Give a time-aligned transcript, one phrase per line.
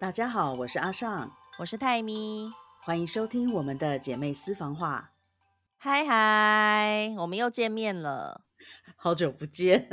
[0.00, 2.48] 大家好，我是阿尚，我是泰咪，
[2.82, 5.10] 欢迎收听我们的姐妹私房话。
[5.76, 8.42] 嗨嗨，我们又见面了，
[8.94, 9.88] 好久不见，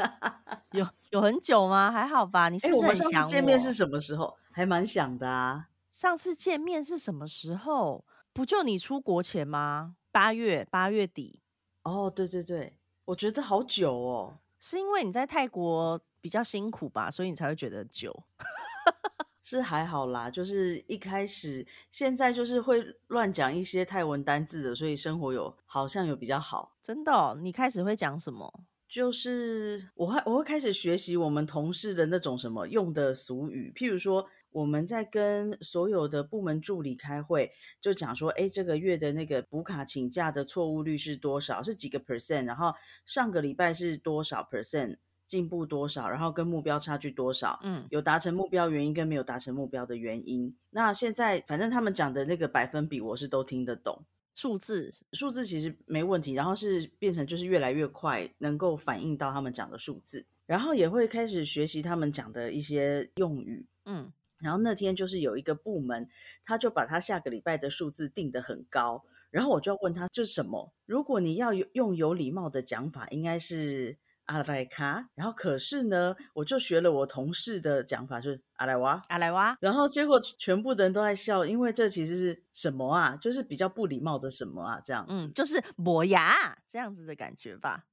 [0.73, 1.91] 有有很久吗？
[1.91, 2.49] 还好吧？
[2.49, 3.28] 你是不是很想我？
[3.28, 4.38] 见面是什么时候？
[4.52, 5.70] 还蛮想的啊。
[5.89, 8.06] 上次见面是什么时候？
[8.32, 9.96] 不就你出国前吗？
[10.12, 11.42] 八月八月底。
[11.82, 18.24] 哦，对对对，我觉得好久哦，是因为你在泰国比较辛苦吧，所以你才会觉得久。
[19.48, 26.76] 是还好啦，就是一开始，现在就是会乱讲一些泰文单字的，所以生活有好像有比较好。
[26.81, 28.63] 真的，你开始会讲什么？
[28.88, 41.62] 就是我会我会开始学习我们同事的那种什么用的俗语，譬如说我们在跟所有的部门助理开会，就讲说，哎，这个月的那个补卡请假的错误率是多少？
[41.62, 42.46] 是几个 percent？
[42.46, 42.73] 然后
[43.05, 44.98] 上个礼拜是多少 percent？
[45.27, 47.59] 进步多少，然后跟目标差距多少？
[47.63, 50.55] 嗯，有达成目标原因跟没有达成目标的原因。
[50.70, 54.04] 那现在反正他们讲的那个百分比，我是都听得懂。
[54.35, 63.65] 数字数字其实没问题，然后是变成就是越来越快能够反映到他们讲的数字，然后也会开始学习他们讲的一些用语。
[63.85, 66.09] 嗯，然后那天就是有一个部门，
[66.44, 70.73] 他就把他下个礼拜的数字定得很高，然后我就要问他这是什么？
[70.85, 73.97] 如果你要用有礼貌的讲法，应该是。
[74.25, 83.16] 阿莱卡，然后可是呢，我就学了我同事的讲法，就是阿莱哇，阿莱哇，然后结果全部的人都在笑，因为这其实是什么啊？
[83.16, 84.79] 就是比较不礼貌的什么啊？
[84.84, 87.85] 这样，嗯，就是磨牙这样子的感觉吧？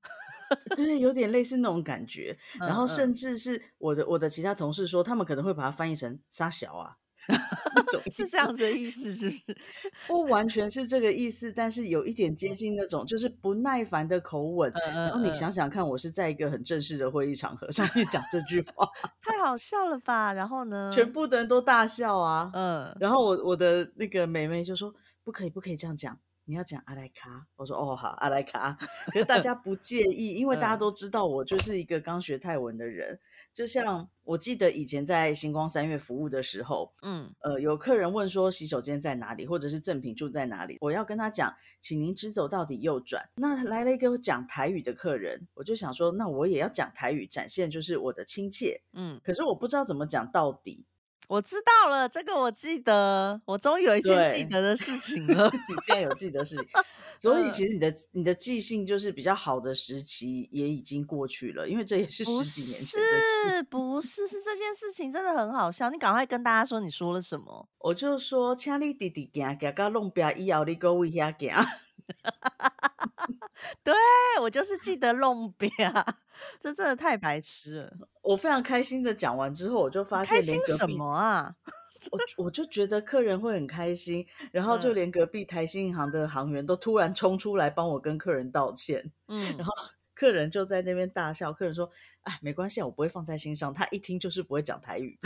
[0.77, 2.37] 对，有点类似那种感觉。
[2.61, 6.97] 然后甚至是我的我的其他同事说，他们可能会把它翻译成沙小啊。
[8.11, 9.57] 是这样子的意思，是不是？
[10.09, 14.73] 不完全是这个意思，但是有一点接近那种，就是不耐烦的口吻。
[14.75, 18.89] 然后你想想看，我是在一个很正式的会议场合上面讲这句话，
[19.23, 20.33] 太好笑了吧？
[20.35, 22.51] 然后呢，全部的人都大笑啊。
[22.55, 24.93] 嗯，然后我我的那个妹妹就说
[25.25, 26.19] ：“不可以，不可以这样讲。”
[26.53, 33.19] 你要讲阿莱卡，我说哦好，阿莱卡，可是大家不介意，因为大家都知道我就是一个刚学泰文的人。
[33.55, 43.27] 就像我记得以前在星光三月服务的时候，嗯，呃，有客人问说洗手间在哪里，或者是赠品住在哪里，我要跟他讲，请您直走到底右转。
[43.37, 50.85] 那来了一个讲台语的客人，我就想说，那我也要讲台语，展现就是我的亲切，嗯，可是我不知道怎么讲到底。
[51.29, 55.51] 我知道了，这个我记得，我终于有一件记得的事情了。
[55.69, 56.67] 你现在有记得事情，
[57.17, 63.63] 所以其实你的你的记性就是比较好的时期也已经过去了，因为这也是十几年前的事。
[63.63, 65.89] 不是，是这件事情真的很好笑。
[65.89, 67.67] 你赶快跟大家说你说了什么。
[67.79, 71.51] 我就说，请你弟弟行行到弄边以后，你搁位遐行。
[73.83, 73.95] 对
[74.41, 75.53] 我就是记得弄
[75.93, 76.19] 啊，
[76.61, 77.93] 这真的太白痴了。
[78.23, 81.55] 我非常开心的讲完之后，我就发现开心什么啊，
[82.39, 89.73] 我我就觉得客人会很开心，然后就连隔壁台新银行的行员都突然冲出来帮我跟客人道歉，嗯，然后。
[90.15, 91.53] 客人就在那边大笑。
[91.53, 91.91] 客人说
[92.23, 93.73] ：“哎，没关系，我不会放在心上。
[93.73, 95.19] 他一听就是不会讲台语，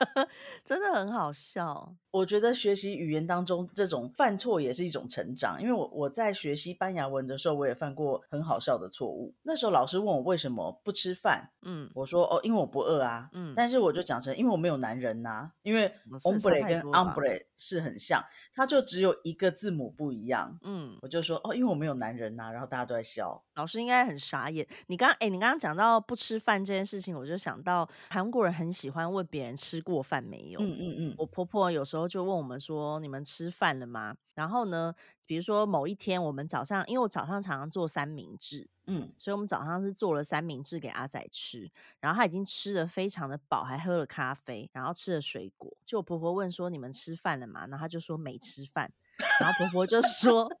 [0.64, 1.94] 真的很好笑。
[2.10, 5.60] 我觉得学习语言当中，这种犯错也是一种成长。
[5.60, 9.34] 因为我我在学西班牙文的时候，我也犯过很好笑的错误。
[9.42, 18.22] 那时候老师问我为什么不吃饭，嗯，我说哦，因为我不饿啊，嗯，但是我就讲成因为我没有男人呐，因为 ombre 跟 ombre 是很像，
[18.54, 24.14] 它就只有一个字母不一样，嗯，我就说哦，因为我没有男人呐，然后大家都在笑，老师应该很。
[24.24, 24.66] 傻眼！
[24.86, 30.60] 你刚哎，你刚刚讲到不吃饭这件事情，我就想到韩国人很喜欢问别人吃过饭没有。
[30.60, 31.14] 嗯嗯嗯。
[31.18, 34.92] 我婆婆有时候就问我们说：“你们吃饭了吗？”然后呢，
[35.26, 45.72] 比如说某一天我们早上，因为我早上常常做三明治，嗯，所以我们早上是做了三明治给阿仔吃，然后他已经吃的非常的饱，还喝了咖啡，然后吃了水果。
[45.84, 48.92] 就我婆婆问说：“你们吃饭了吗？”然后他就说：“没吃饭。”
[49.40, 50.50] 然后婆婆就说。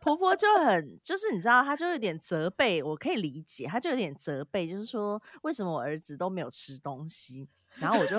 [0.00, 8.16] 婆婆就很，就是你知道，她就有点责备，我可以理解，她就有点责备，就是说为什么我儿子都没有吃东西，然后我就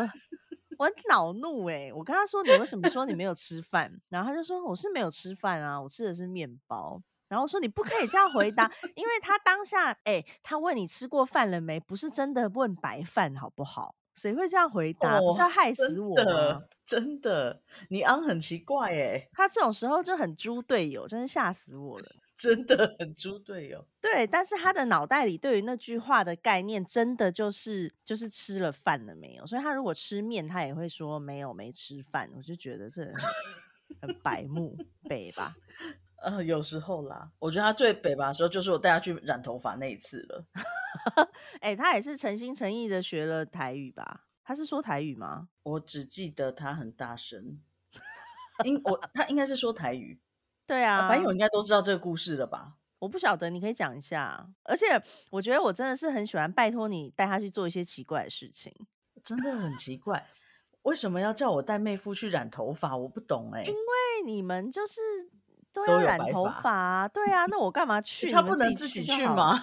[0.77, 13.95] 我很恼怒哎，我跟他说你为什么说你没有吃饭，然后他就说我是没有吃饭啊，我吃的是面包，然后说你不可以这样回答，因为他当下哎，他问你吃过饭了没，不是真的问白饭好不好？
[14.15, 15.19] 谁会这样回答？
[15.19, 16.63] 不是要害死我吗？
[16.85, 19.27] 真的，你昂很奇怪哎。
[19.31, 22.05] 他这种时候就很猪队友，真是吓死我了。
[22.35, 23.85] 真的很猪队友。
[24.01, 29.45] 对，但是他的脑袋里对于那句话的概念，真的就是就是吃了饭了没有？
[29.45, 32.29] 所以他如果吃面，他也会说没有没吃饭。
[32.35, 33.05] 我就觉得这
[34.01, 34.75] 很白目
[35.07, 35.55] 北吧。
[36.23, 40.45] 呃，有时候啦，我觉得他最北吧的时候，就是我带他去染头发那一次了。
[41.61, 44.25] 哎，他也是诚心诚意的学了台语吧？
[44.43, 45.49] 他是说台语吗？
[45.63, 47.61] 我只记得他很大声，
[48.65, 50.19] 应我他应该是说台语。
[50.67, 52.75] 对啊，朋友应该都知道这个故事了吧？
[52.99, 54.47] 我不晓得，你可以讲一下。
[54.63, 54.85] 而且
[55.29, 58.73] 我觉得我真的是很喜欢拜托你带他去做一些奇怪的事情，
[59.23, 60.25] 真的很奇怪，
[60.83, 62.95] 为什么要叫我带妹夫去染头发？
[62.95, 63.63] 我不懂哎。
[63.63, 65.01] 因为你们就是
[65.73, 68.31] 都要染头发，对啊，那我干嘛 去？
[68.31, 69.61] 他不能自己去吗？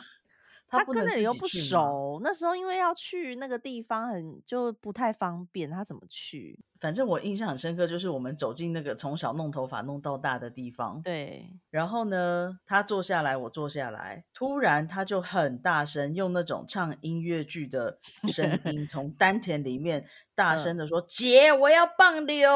[0.70, 6.58] 他跟着又不熟，那时候因为要去那个地方，很就不太方便，他怎么去？
[6.80, 11.44] 反正我印象很深刻，就是我们走进那个从小弄头发弄到大的地方，对。
[11.70, 22.48] 然后呢，他坐下来，我坐下来，突然他就很大声，用那种唱音乐剧的声 音，从丹田里面大声的说：“姐，我要棒溜。”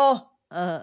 [0.48, 0.78] 呃，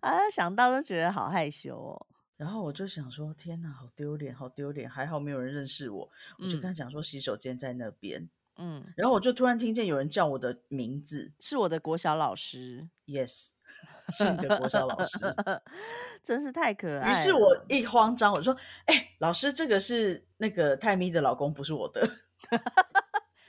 [0.00, 2.06] 啊，想到都觉得好害羞哦。
[2.36, 4.90] 然后我就想说，天哪，好丢脸，好丢脸！
[4.90, 6.10] 还好没有人认识我。
[6.38, 8.28] 我就跟他讲说，洗手间在那边。
[8.56, 12.88] 嗯，然后我就突然听见有人叫我的名字，是我的国小老师。
[13.06, 13.50] Yes，
[14.10, 15.18] 是你的国小老师，
[16.22, 17.10] 真是太可爱。
[17.10, 22.08] 于是我一慌张，我说：“哎，老师，这个是那个泰咪的老公，不是我的。”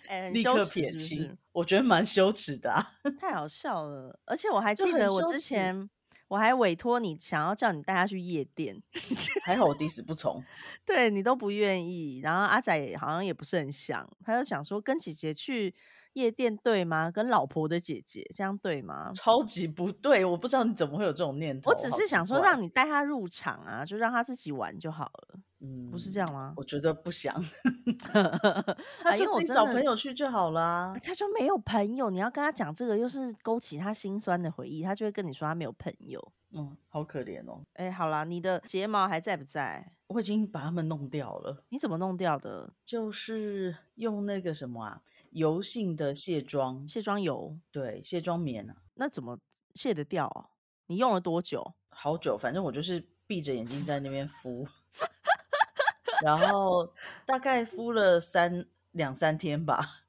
[0.07, 4.19] 哎，立刻撇清，我觉得蛮羞耻的，啊太好笑了。
[4.25, 5.89] 而且我还记得我之前。
[6.27, 8.81] 我还委托你，想要叫你带他去夜店，
[9.45, 10.43] 还好我抵死不从。
[10.85, 15.73] 对你都不愿意，然后阿仔好像也不是很想，他就想说跟姐姐去
[16.15, 17.11] 夜店对吗？
[17.11, 19.11] 跟老婆的姐姐这样对吗？
[19.13, 21.69] 超级不对，我不知道你怎么会有这种念头。
[21.71, 25.39] 我只是想说让你带他入场啊，就让他自己玩就好了。
[25.59, 26.53] 嗯，不是这样吗？
[26.55, 27.33] 我觉得不想，
[29.03, 30.95] 他就自己找朋友去就好了。
[31.03, 36.31] 他说没有朋友，你要跟他讲这个，又是勾起他心酸的回忆，他就会跟你说他没有朋友。
[36.51, 37.61] 嗯，好可怜哦。
[37.73, 39.91] 哎，好啦，你的睫毛还在不在？
[40.07, 41.63] 我已经把它们弄掉了。
[41.69, 42.71] 你怎么弄掉的？
[42.85, 45.01] 就是用那个什么啊，
[45.35, 48.75] 油性的卸妆，卸妆油，对，卸妆棉啊。
[48.93, 49.37] 那怎么
[49.73, 50.47] 卸得掉啊？
[50.87, 51.75] 你用了多久？
[51.89, 54.65] 好久，反正我就是闭着眼睛在那边敷。
[56.23, 56.93] 然后
[57.25, 60.05] 大概敷了三两三天吧，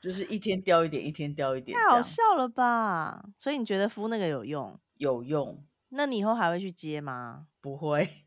[0.00, 3.24] 就是一天掉一点，一天掉一点，太好笑了吧？
[3.38, 4.76] 所以你觉得敷那个有用？
[4.96, 5.64] 有用。
[5.90, 7.46] 那你以后还会去接吗？
[7.60, 8.23] 不会。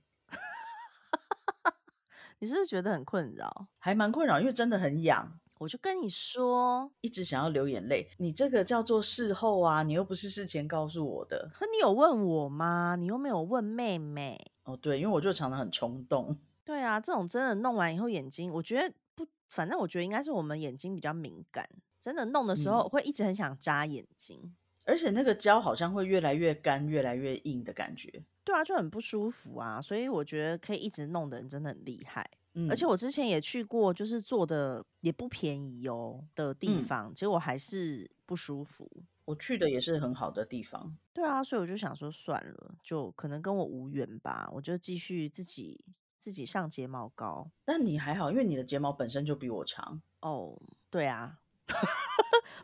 [2.39, 3.67] 你是不是觉得很困扰？
[3.79, 5.39] 还蛮困扰，因为真的很痒。
[5.59, 8.07] 我就跟你说，一直想要流眼泪。
[8.17, 11.49] 你这个叫做事后啊，你又不是事前告诉我的。
[11.51, 12.95] 可你有问我吗？
[12.95, 14.39] 你又没有问妹妹。
[14.65, 16.37] 哦，对，因为我就常常很冲动。
[16.63, 21.67] 对啊，这种真的弄完以后眼睛，我觉得不，反正我觉得应该是我们眼睛比较敏感，
[21.99, 24.55] 真的弄的时候会一直很想扎眼睛，
[24.85, 28.23] 而且那个胶好像会越来越干、越来越硬的感觉。
[28.47, 29.81] 对啊，就很不舒服啊。
[29.81, 32.25] 所以我觉得可以一直弄的人真的很厉害。
[32.53, 38.89] 嗯而且我之前也去过，就是做的也不便宜哦的地方，结果还是不舒服。
[39.25, 40.95] 我去的也是很好的地方。
[41.13, 45.79] 对啊，所以我就想说算了，就可能跟我无缘吧，我就继续自己
[46.17, 47.51] 自己上睫毛膏。
[47.65, 50.01] 但你还好，因为你的睫毛本身就比我长。
[50.21, 50.57] 哦，
[50.89, 51.37] 对啊，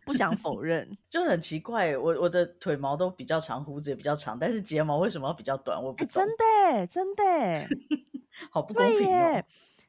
[0.06, 5.82] 不想否认， 就很奇怪，我我的腿毛都比较长，胡子也比较长，但是睫毛为什么要比较短？
[5.82, 7.68] 我不真的真的，
[8.52, 9.44] 好不公平哦。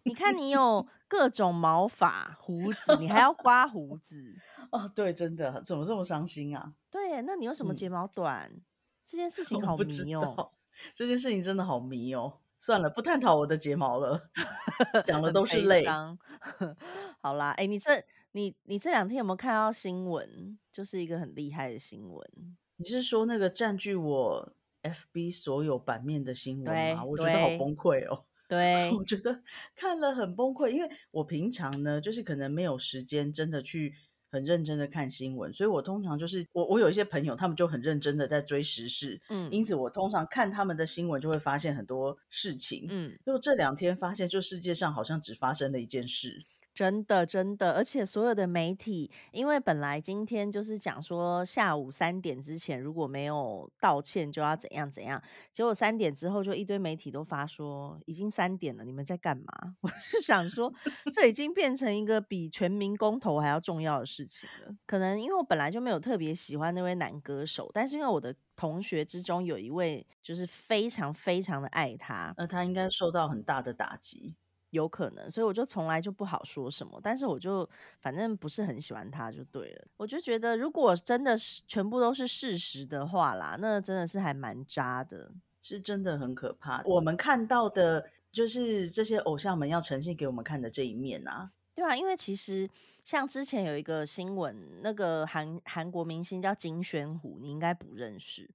[0.07, 4.35] 你看，你有 各种毛发、胡子，你还要刮胡子
[4.71, 4.91] 哦。
[4.95, 6.75] 对，真的，怎么这么伤心啊？
[6.91, 8.51] 对，那你为什么睫毛短？
[9.07, 10.53] 这件事情好迷哦。
[10.95, 12.41] 这件事情真的好迷哦。
[12.61, 14.31] 算了，不探讨我的睫毛了，
[15.05, 15.87] 讲的都是泪。
[17.21, 18.05] 好啦，哎，你这
[18.35, 20.59] 你你这两天有没有看到新闻？
[20.73, 22.29] 就是一个很厉害的新闻。
[22.77, 27.05] 你是说那个占据我 FB 所有版面的新闻吗？
[27.05, 28.25] 我觉得好崩溃哦。
[28.49, 29.41] 对， 我觉得
[29.77, 33.95] 看了很崩溃，因为我平常呢，就是可能没有时间真的去
[34.29, 46.45] 很认真的看新闻，所以我通常就是我我有一些朋友，他们就很认真的在追时事，嗯，因此我通常看他们的新闻就会发现很多事情，嗯，就这两天发现，就世界上好像只发生了一件事。
[46.75, 59.45] 真的，真的，而且所有的媒体，因为本来今天就是讲说下午三点之前如果没有道歉就要怎样怎样，结果三点之后就一堆媒体都发说已经三点了，你们在干嘛？
[59.83, 60.73] 我是想说，
[61.15, 64.75] 这已经变成一个比全民公投还要重要的事情了。
[64.85, 74.35] 可能因为我本来就没有特别喜欢那位男歌手，但是因为我的同学之中有一位就是非常非常的爱他，那他应该受到很大的打击。
[74.75, 77.67] 有可能，所以我就从来就不好说什么，但是我就
[78.01, 79.87] 反正不是很喜欢他，就对了。
[79.97, 85.31] 我就觉得，如果真的是全部都是事实的话啦，那真的是还蛮渣的，
[85.63, 86.83] 是真的很可怕。
[86.85, 92.69] 我们看到的就是这些偶像们要呈现给我们看的这一面啊，对啊，因为其实
[93.05, 98.51] 像之前有一个新闻，那个韩韩国明星叫金宣虎，你应该不认识。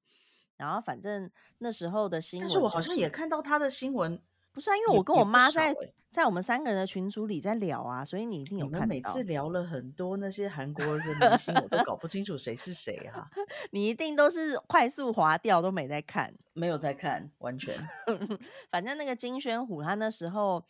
[0.57, 4.21] 然后反正那时候的新闻，但是我好像也看到他的新闻。
[4.59, 5.73] 不是啊，因为我跟我妈在
[6.11, 8.87] 在我们三个人的群组里在聊啊，所以你一定有看到。
[8.87, 13.29] 每次聊了很多那些韩国的明星，我都搞不清楚谁是谁啊。
[13.71, 17.73] 你一定都是快速划掉，都没在看，没有在看，完全。
[18.69, 20.65] 反正那个金宣虎，他那时候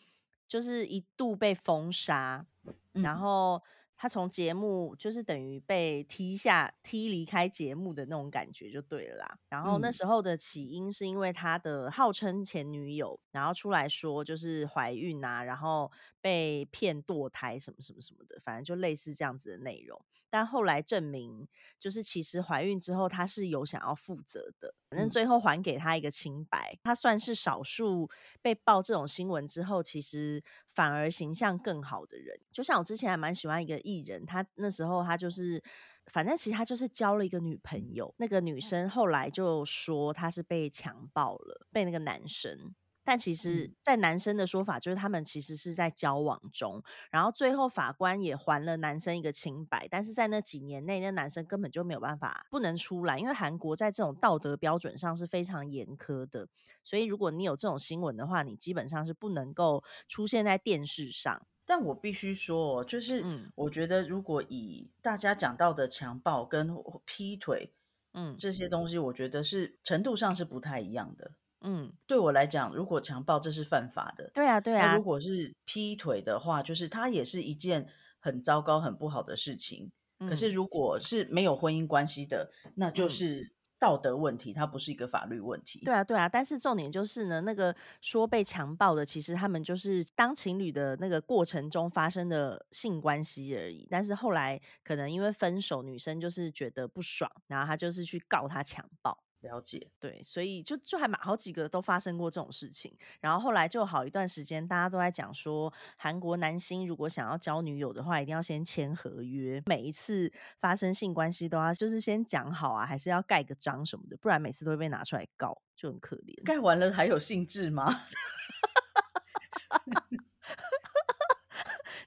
[0.48, 2.46] 就是一度被封杀，
[2.92, 3.60] 然后。
[4.02, 9.40] 他从节目就是等于被踢下、踢离开节目的那种感觉就对了啦。
[9.50, 15.92] 然后那时候的起因是因为他的号称前女友，然后出来说就是怀孕啊，然后
[16.22, 20.02] 被骗堕胎什么什么什么的，反正就类似这样子的内容。
[20.32, 21.46] 但后来证明，
[21.78, 24.74] 就是其实怀孕之后，他是有想要负责的。
[24.90, 28.10] 反正最后还给他一个清白，他算是少数
[28.42, 32.40] 被爆这种新闻之后，其实反而形象更好的人。
[32.52, 35.62] 就像我之前还蛮喜欢一个艺人，他那时候他就是，
[36.08, 42.74] 反正其实他就是交了一个女朋友，那个女生后来就说他是被强暴了，被那个男生。
[43.10, 56.48] 但其实，在男生的说法，就是他们其实是在交往中，然后最后法官也还了男生一个清白，但是在那几年内，那男生根本就没有办法不能出来，因为韩国在这种道德标准上是非常严苛的，
[56.84, 61.48] 所以如果你有这种新闻的话，你基本上是不能够出现在电视上。
[61.66, 63.26] 但我必须说，就是
[63.56, 66.70] 我觉得如果以大家讲到的强暴跟
[67.06, 67.74] 劈腿，
[68.14, 71.32] 嗯，这些东西，我觉得是程度上是不太一样的。
[71.62, 74.96] 嗯，对我来讲，如果强暴这是犯法的，对啊，对啊。
[74.96, 77.88] 如果是劈腿的话，就是它也是一件
[78.20, 79.92] 很糟糕、很不好的事情。
[80.20, 85.82] 可是如果是没有婚姻关系的，那就是道德问题，它不是一个法律问题。
[85.86, 86.28] 对啊，对啊。
[86.28, 93.88] 但是重点就是呢，那个说被强暴的，其实他们就是当情侣的那个过程中发生的性关系而已。
[93.90, 99.18] 但是后来可能因为分手，女生就是觉得不爽，然后她就是去告他强暴。
[99.42, 116.44] 了解，对，所以就就还蛮好几个都发生过这种事情，然后后来就好一段时间，大家都在讲说，韩国男星如果想要交女友的话，一定要先签合约，每一次发生性关系都要就是先讲好啊，还是要盖个章什么的，不然每次都会被拿出来告，就很可怜。
[116.44, 117.88] 盖完了还有兴致吗？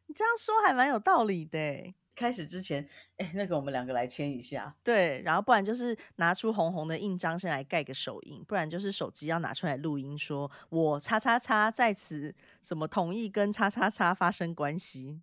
[0.06, 1.94] 你这样说还蛮有道理的。
[2.14, 15.20] 开始之前，哎，那个我们两个来签一下，对，然后不然就是拿出红红的印章先来盖个手印，不然就是手机要拿出来录音，说我叉叉叉在此什么同意跟叉叉叉发生关系，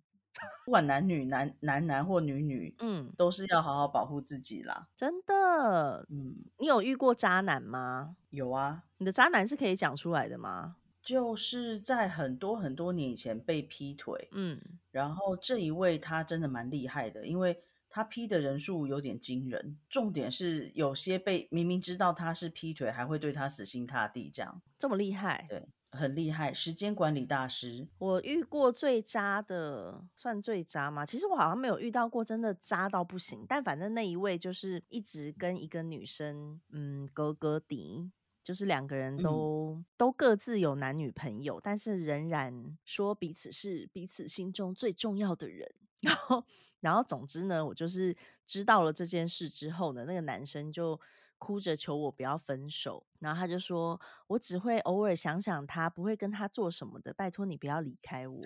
[0.64, 8.16] 不管男女男男男或女女，嗯，都是要好好保护自己啦，真的，嗯，你有遇过渣男吗？
[8.30, 10.76] 有啊，你的渣男是可以讲出来的吗？
[11.02, 19.78] 就是在很多很多年以前被劈腿，嗯，然后这一位他真的蛮厉害的，因为他劈的人数有点惊人。
[19.88, 25.46] 重点是有些被明明知道他是劈腿，还会对他死心塌地，这样这么厉害？
[25.48, 27.88] 对，很厉害，时间管理大师。
[27.98, 31.04] 我遇过最渣的，算最渣吗？
[31.04, 38.12] 其实我好像没有遇到过真的渣到不行，但反正那一位就是一直跟一个女生，嗯，哥哥迪。
[38.42, 45.68] 就是两个人都都各自有男女朋友，但是仍然说彼此是彼此心中最重要的人。
[46.00, 46.44] 然后，
[46.80, 48.16] 然后，总之呢，我就是
[48.46, 50.98] 知道了这件事之后呢，那个男生就
[51.38, 53.06] 哭着求我不要分手。
[53.18, 58.40] 然后他就说：“我只会偶尔想想他，不会跟他做什么的，拜托你不要离开我。”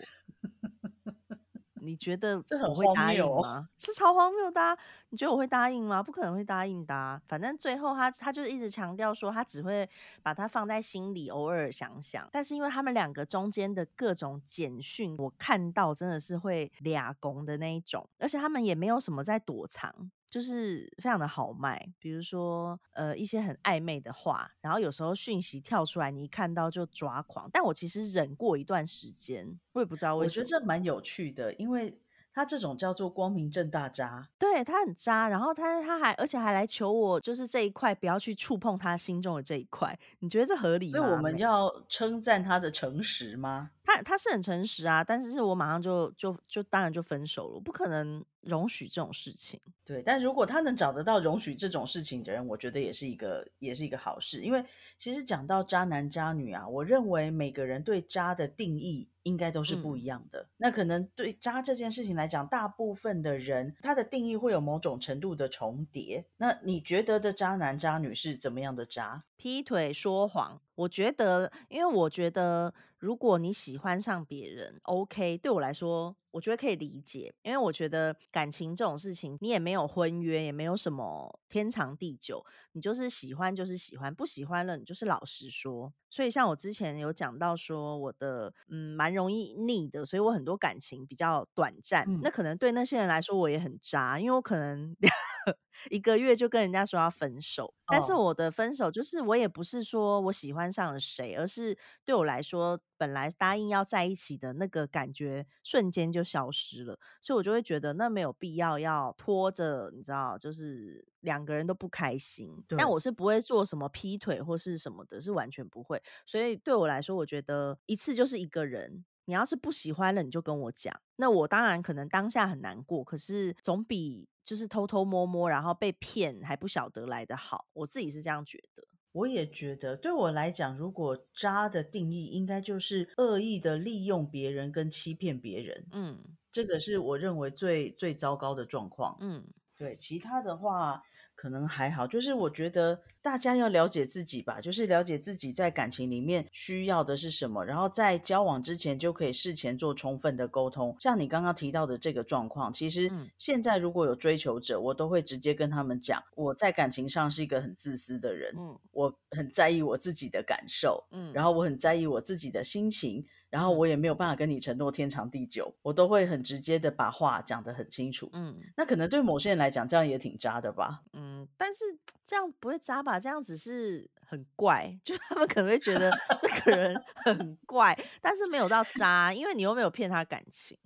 [1.85, 2.37] 你觉得
[2.69, 3.69] 我会答应吗？
[3.79, 4.76] 是超荒谬的。
[5.11, 6.03] 你觉得我会答应吗？
[6.03, 7.21] 不可能会答应的。
[7.29, 9.88] 反正最后他他就一直强调说，他只会
[10.23, 12.29] 把它放在心里，偶尔想想。
[12.33, 20.11] 但是因为他们两个中间的各种简讯，我看到真的是会俩拱的那一种，而且他们也没有什么在躲藏。
[20.35, 27.49] 就是非常的豪迈，比如说呃一些很暧昧的话，然后有时候讯息跳出来，你一看到就抓狂。
[27.53, 30.26] 但我其实忍过一段时间，我也不知道为什么。
[30.26, 31.97] 我觉得这蛮有趣的，因为
[32.33, 39.97] 他这种叫做光明正大渣，对他很渣，然后他他还而且还来求我，就是这一块不要去触碰他心中的这一块。
[40.19, 40.99] 你觉得这合理吗？
[40.99, 43.71] 所以我们要称赞他的诚实吗？
[43.85, 48.25] 他他是很诚实啊，但是是我马上就就就当然就分手了，我不可能。
[48.45, 54.43] 容许这种事情，对，但如果他能找得到容许这种事情的人，我觉得也是一个，也是一个好事。
[54.43, 54.62] 因为
[54.99, 60.47] 其实讲到渣男渣女啊，我认为每个人对渣的定义应该都是不一样的。
[60.59, 66.26] 那可能对渣这件事情来讲，大部分的人他的定义会有某种程度的重叠。
[66.37, 69.25] 那你觉得的渣男渣女是怎么样的渣？
[69.37, 77.33] 劈腿、说谎，我觉得，因为我觉得，如果你喜欢上别人，OK，对我来说，我觉得可以理解。
[77.43, 85.93] 因为我觉得感情这种事情，你也没有婚约，也没有什么天长地久，你就是喜欢就是喜欢，不喜欢了你就是老实说。
[86.11, 92.05] 所以像我之前有讲到说，我的嗯蛮容易腻的，所以我很多感情比较短暂。
[92.23, 94.97] 那可能对那些人来说，我也很渣，因为我可能。
[95.91, 101.76] 一个月就跟人家说要分手，但是我的分手就是我也不是说我喜欢上了谁，而是
[102.07, 112.51] 对我来说，本来答应要在一起的那个感觉瞬间就消失了，所以我就会觉得那没有必要要拖着，你知道，就是两个人都不开心。
[112.77, 116.03] 但我是不会做什么劈腿或是什么的，是完全不会。
[116.27, 119.05] 所以对我来说，我觉得一次就是一个人。
[119.27, 120.95] 你要是不喜欢了，你就跟我讲。
[121.17, 127.67] 那我当然可能当下很难过，可是总比就是偷偷摸摸然后被骗还不晓得来的好。
[127.73, 128.87] 我自己是这样觉得。
[129.14, 135.87] 我也觉得，对我来讲，如果渣的定义应该就是恶意的利用别人跟欺骗别人。
[135.92, 136.18] 嗯，
[136.52, 139.16] 这个是我认为最最糟糕的状况。
[139.21, 139.42] 嗯，
[139.78, 141.02] 对，其他的话。
[141.45, 150.97] 可能还好，就是我觉得大家要了解自己吧，就是了解自己在感情里面需要的是什么，然后在交往之前就可以事前做充分的沟通。
[151.01, 163.23] 像你刚刚提到的这个状况，其实现在如果有追求者，我都会直接跟他们讲，我在感情上是一个很自私的人，嗯，我很在意我自己的感受，嗯，然后我很在意我自己的心情。
[163.54, 168.28] 然后我也没有办法跟你承诺天长地久，我都会很直接的把话讲得很清楚。
[168.32, 171.02] 嗯，那可能对某些人来讲，这样也挺渣的吧？
[171.12, 171.84] 嗯，但是
[172.26, 173.20] 这样不会渣吧？
[173.20, 176.11] 这样只是很怪， 就他们可能会觉得
[176.42, 180.76] 这个人很怪，但是没有到渣，因为你又没有骗他感情。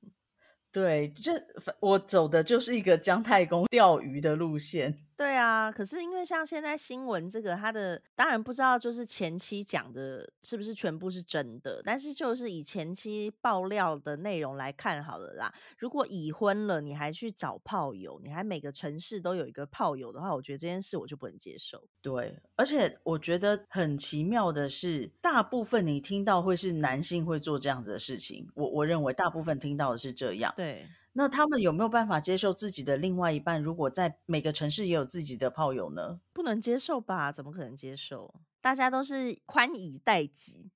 [0.70, 1.32] 对，这
[1.80, 4.98] 我走的就是一个姜太公钓鱼的路线。
[5.18, 15.52] 对啊，可是因为像现在新闻这个，他的当然不知道就是前期讲的是不是全部是真的，但是就是以前期爆料的内容来看好了啦。
[15.76, 21.82] 如果已婚了，你还去找炮友，你还每个城市都有一个炮友的话，我觉得这件事我就不能接受。
[22.00, 30.52] 对，而且我觉得很奇妙的是，大部分你听到会是男性会做这样子的事情，我我认为大部分听到的是这样。
[30.54, 30.87] 对。
[31.18, 33.61] 那他们有没有办法接受自己的另外一半？
[33.61, 36.20] 如果在每个城市也有自己的炮友呢？
[36.33, 37.33] 不能接受吧？
[37.33, 38.33] 怎么可能接受？
[38.61, 40.70] 大家都是宽以待己。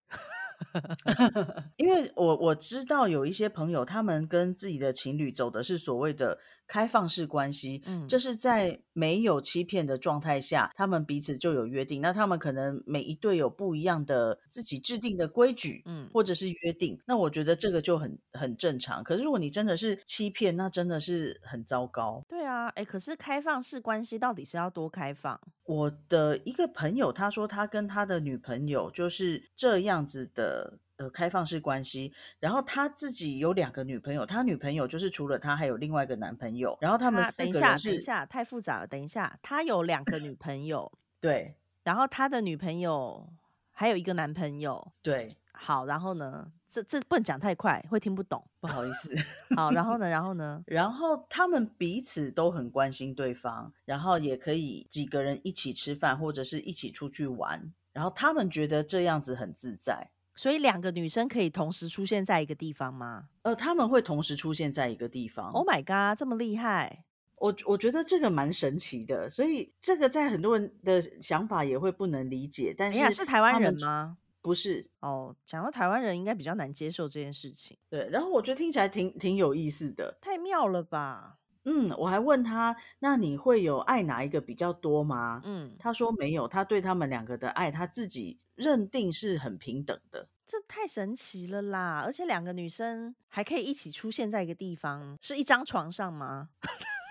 [1.78, 6.36] 因为我我知道有一些朋友，他们跟自己的情侣走的是所谓的
[6.72, 12.00] 开放式关系，嗯，这是在没有欺骗的状态下，他们彼此就有约定。
[12.00, 16.98] 那他们可能每一对有不一样的自己制定的规矩，嗯，或者是约定。
[17.04, 19.04] 那我觉得这个就很很正常。
[19.04, 22.24] 可是如果你真的是欺骗，那真的是很糟糕。
[22.26, 25.38] 对啊，哎，可是开放式关系到底是要多开放？
[25.64, 30.78] 我的一个朋友他说，他跟他的女朋友就是这样子的。
[31.02, 43.28] 呃，开放式关系，然后他自己有两个女朋友，他女朋友就是除了他还有另外一个男朋友，然后他们四个人是等一下太复杂了，等一下他有两个女朋友， 对，然后他的女朋友
[43.72, 49.12] 还有一个男朋友，对，好，然后呢，这这不能讲太快，会听不懂，不好意思，
[49.56, 60.10] 好，然后呢，然后呢， 然后他们彼此都很关心对方，然后也可以几个人一起吃饭或者是一起出去玩，然后他们觉得这样子很自在。
[60.34, 63.28] 所以两个女生可以同时出现在一个地方吗？
[63.42, 65.50] 呃，他们会同时出现在一个地方。
[65.52, 67.04] Oh my god，这么厉害！
[67.36, 69.28] 我我觉得这个蛮神奇的。
[69.28, 72.74] 所以这个在很多人的想法也会不能理解。
[72.76, 74.16] 但是是台湾人吗？
[74.40, 75.34] 不是哦。
[75.44, 77.76] 讲到台湾人，应该比较难接受这件事情。
[77.90, 80.16] 对，然后我觉得听起来挺挺有意思的。
[80.20, 81.38] 太妙了吧？
[81.64, 85.40] 嗯，我还问他，那你会有爱哪一个比较多吗？
[85.44, 90.28] 嗯，他说没有，他对他们两个的爱，他自己认定是很平等的。
[90.44, 92.02] 这太神奇了啦！
[92.04, 96.50] 而且两个女生还可以一起出现在一个地方，是一张床上吗？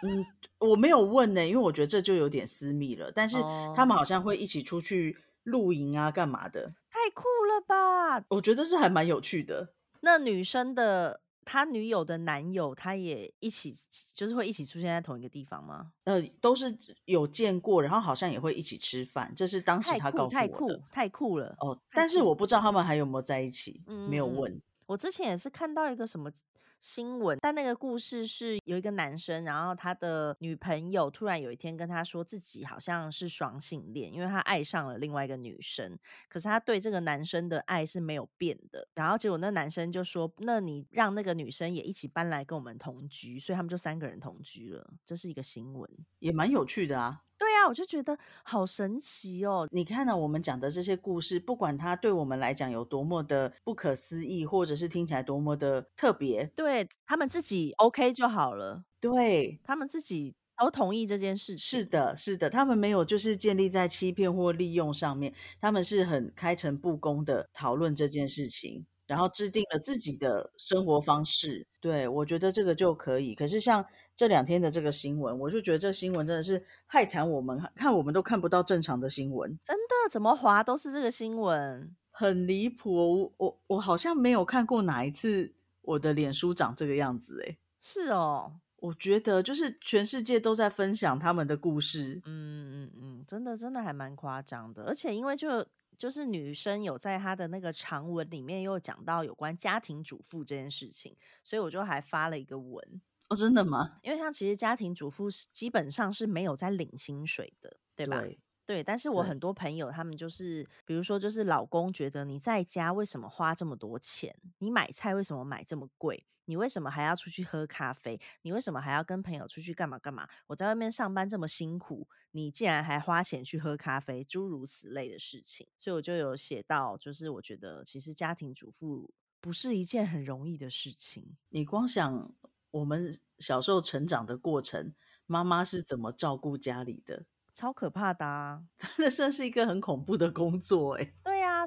[0.04, 0.26] 嗯，
[0.60, 3.12] 我没有问呢，因为我觉得这就有点私密了。
[3.12, 3.38] 但是
[3.76, 6.74] 他们好像会一起出去露营啊，干嘛的？
[6.90, 8.26] 太酷了吧！
[8.30, 9.74] 我觉得这还蛮有趣的。
[10.02, 11.22] 那女生的。
[11.44, 13.76] 他女友的男友，他也一起，
[14.14, 15.92] 就是会一起出现在同一个地方吗？
[16.04, 19.32] 呃，都是有见过，然后好像也会一起吃饭。
[19.36, 20.36] 这是当时他告诉我的。
[20.36, 21.78] 太酷，太酷了哦！
[21.92, 24.62] 但是我不知道他们还有没有在一起，没有问。
[24.86, 26.32] 我之前也是看到一个什么。
[26.82, 38.88] 新闻，但那个故事是有一个男生，然后他的女朋友突然有一天跟他说自己好像是双性恋，因为他爱上了另外一个女生，可是他对这个男生的爱是没有变的。
[38.96, 44.94] 然后结果那男生就说：“那你让那个女生也一起搬来跟我们同居。”所以他们就三个人同居了。
[45.06, 47.22] 这是一个新闻，也蛮有趣的啊。
[47.42, 49.68] 对啊，啊，我就觉得好神奇哦。
[49.72, 58.84] 你看到我们讲的这些故事，不管它对我们来讲有多么的不可思议，或者是听起来多么的特别，对他们自己 OK 就好了。
[59.00, 60.36] 对他们自己。
[60.62, 71.66] 都同意这件事情，是的，是的，他们没有就是建立在欺骗或利用上面，他们是很开诚布公的讨论这件事情，然后制定了自己的生活方式。
[71.80, 73.34] 对我觉得这个就可以。
[73.34, 73.84] 可是像
[74.22, 83.34] 这两天的这个新闻，我就觉得这新闻真的是害惨我们，看我们都看不到正常的新闻，真的怎么滑都是这个新闻，很离谱。
[83.38, 88.60] 我我好像没有看过哪一次我的脸书长这个样子，哎，是哦。
[88.76, 94.84] 我觉得就是全世界都在分享他们的故事，嗯嗯嗯，真的真的还蛮夸张的。
[94.84, 95.66] 而且因为就
[95.98, 103.02] 就是女生有在她的那个长文里面又讲到有关家庭主妇这件事情，所以我就还发了一个文。
[103.32, 103.98] 哦，真的吗？
[104.04, 108.22] 因为像其实家庭主妇是基本上是没有在领薪水的，对吧？
[108.66, 114.36] 对，但是我很多朋友他们就是，比如说就是老公觉得你在家为什么花这么多钱？
[114.58, 116.26] 你买菜为什么买这么贵？
[116.46, 118.20] 你为什么还要出去喝咖啡？
[118.42, 120.28] 你为什么还要跟朋友出去干嘛干嘛？
[120.48, 125.66] 我在外面上班这么辛苦，你竟然还花钱去喝咖啡，诸如此类的事情。
[125.78, 131.38] 所以我就有写到，就是我觉得其实家庭主妇不是一件很容易的事情。
[131.50, 132.34] 你光想
[132.72, 134.94] 我们小时候成长的过程，
[135.26, 138.64] 妈妈是怎么照顾家里的，超可怕的啊！
[138.78, 141.14] 真的算是一个很恐怖的工作哎。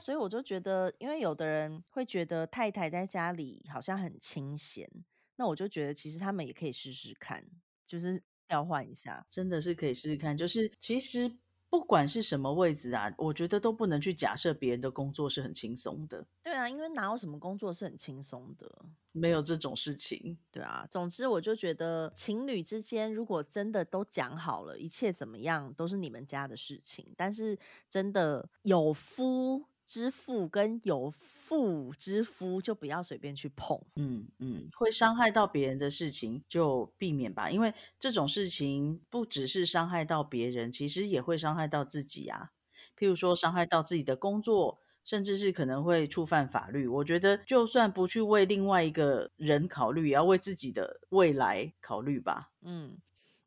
[0.01, 4.90] 所以我就觉得，因为有的人会觉得太太在家里好像很清闲，
[5.37, 7.45] 那我就觉得其实他们也可以试试看，
[7.87, 10.37] 就是调换一下，真的是可以试试看。
[10.37, 11.38] 就是其实
[11.75, 16.25] 不管是什么位置啊，我觉得都不能去假设别人的工作是很轻松的。
[16.41, 18.71] 对啊，因为哪有什么工作是很轻松的？
[19.11, 20.39] 没有这种事情。
[20.53, 27.13] 对啊，总之我就觉得情侣之间如果真的都讲好了，一切怎么样都是你们家的事情。
[27.17, 27.59] 但是
[27.91, 29.65] 真的有夫。
[29.87, 42.51] 之父跟有妇之夫就不要随便去碰，嗯嗯，会伤害到别人的事情就避免吧，因为这种事情不只是伤害到别人，其实也会伤害到自己啊。
[42.99, 46.87] 譬如说伤害到自己的工作，甚至是可能会触犯法律。
[46.87, 52.51] 我觉得就算不去为另外一个人考虑，也要为自己的未来考虑吧。
[52.62, 52.99] 嗯。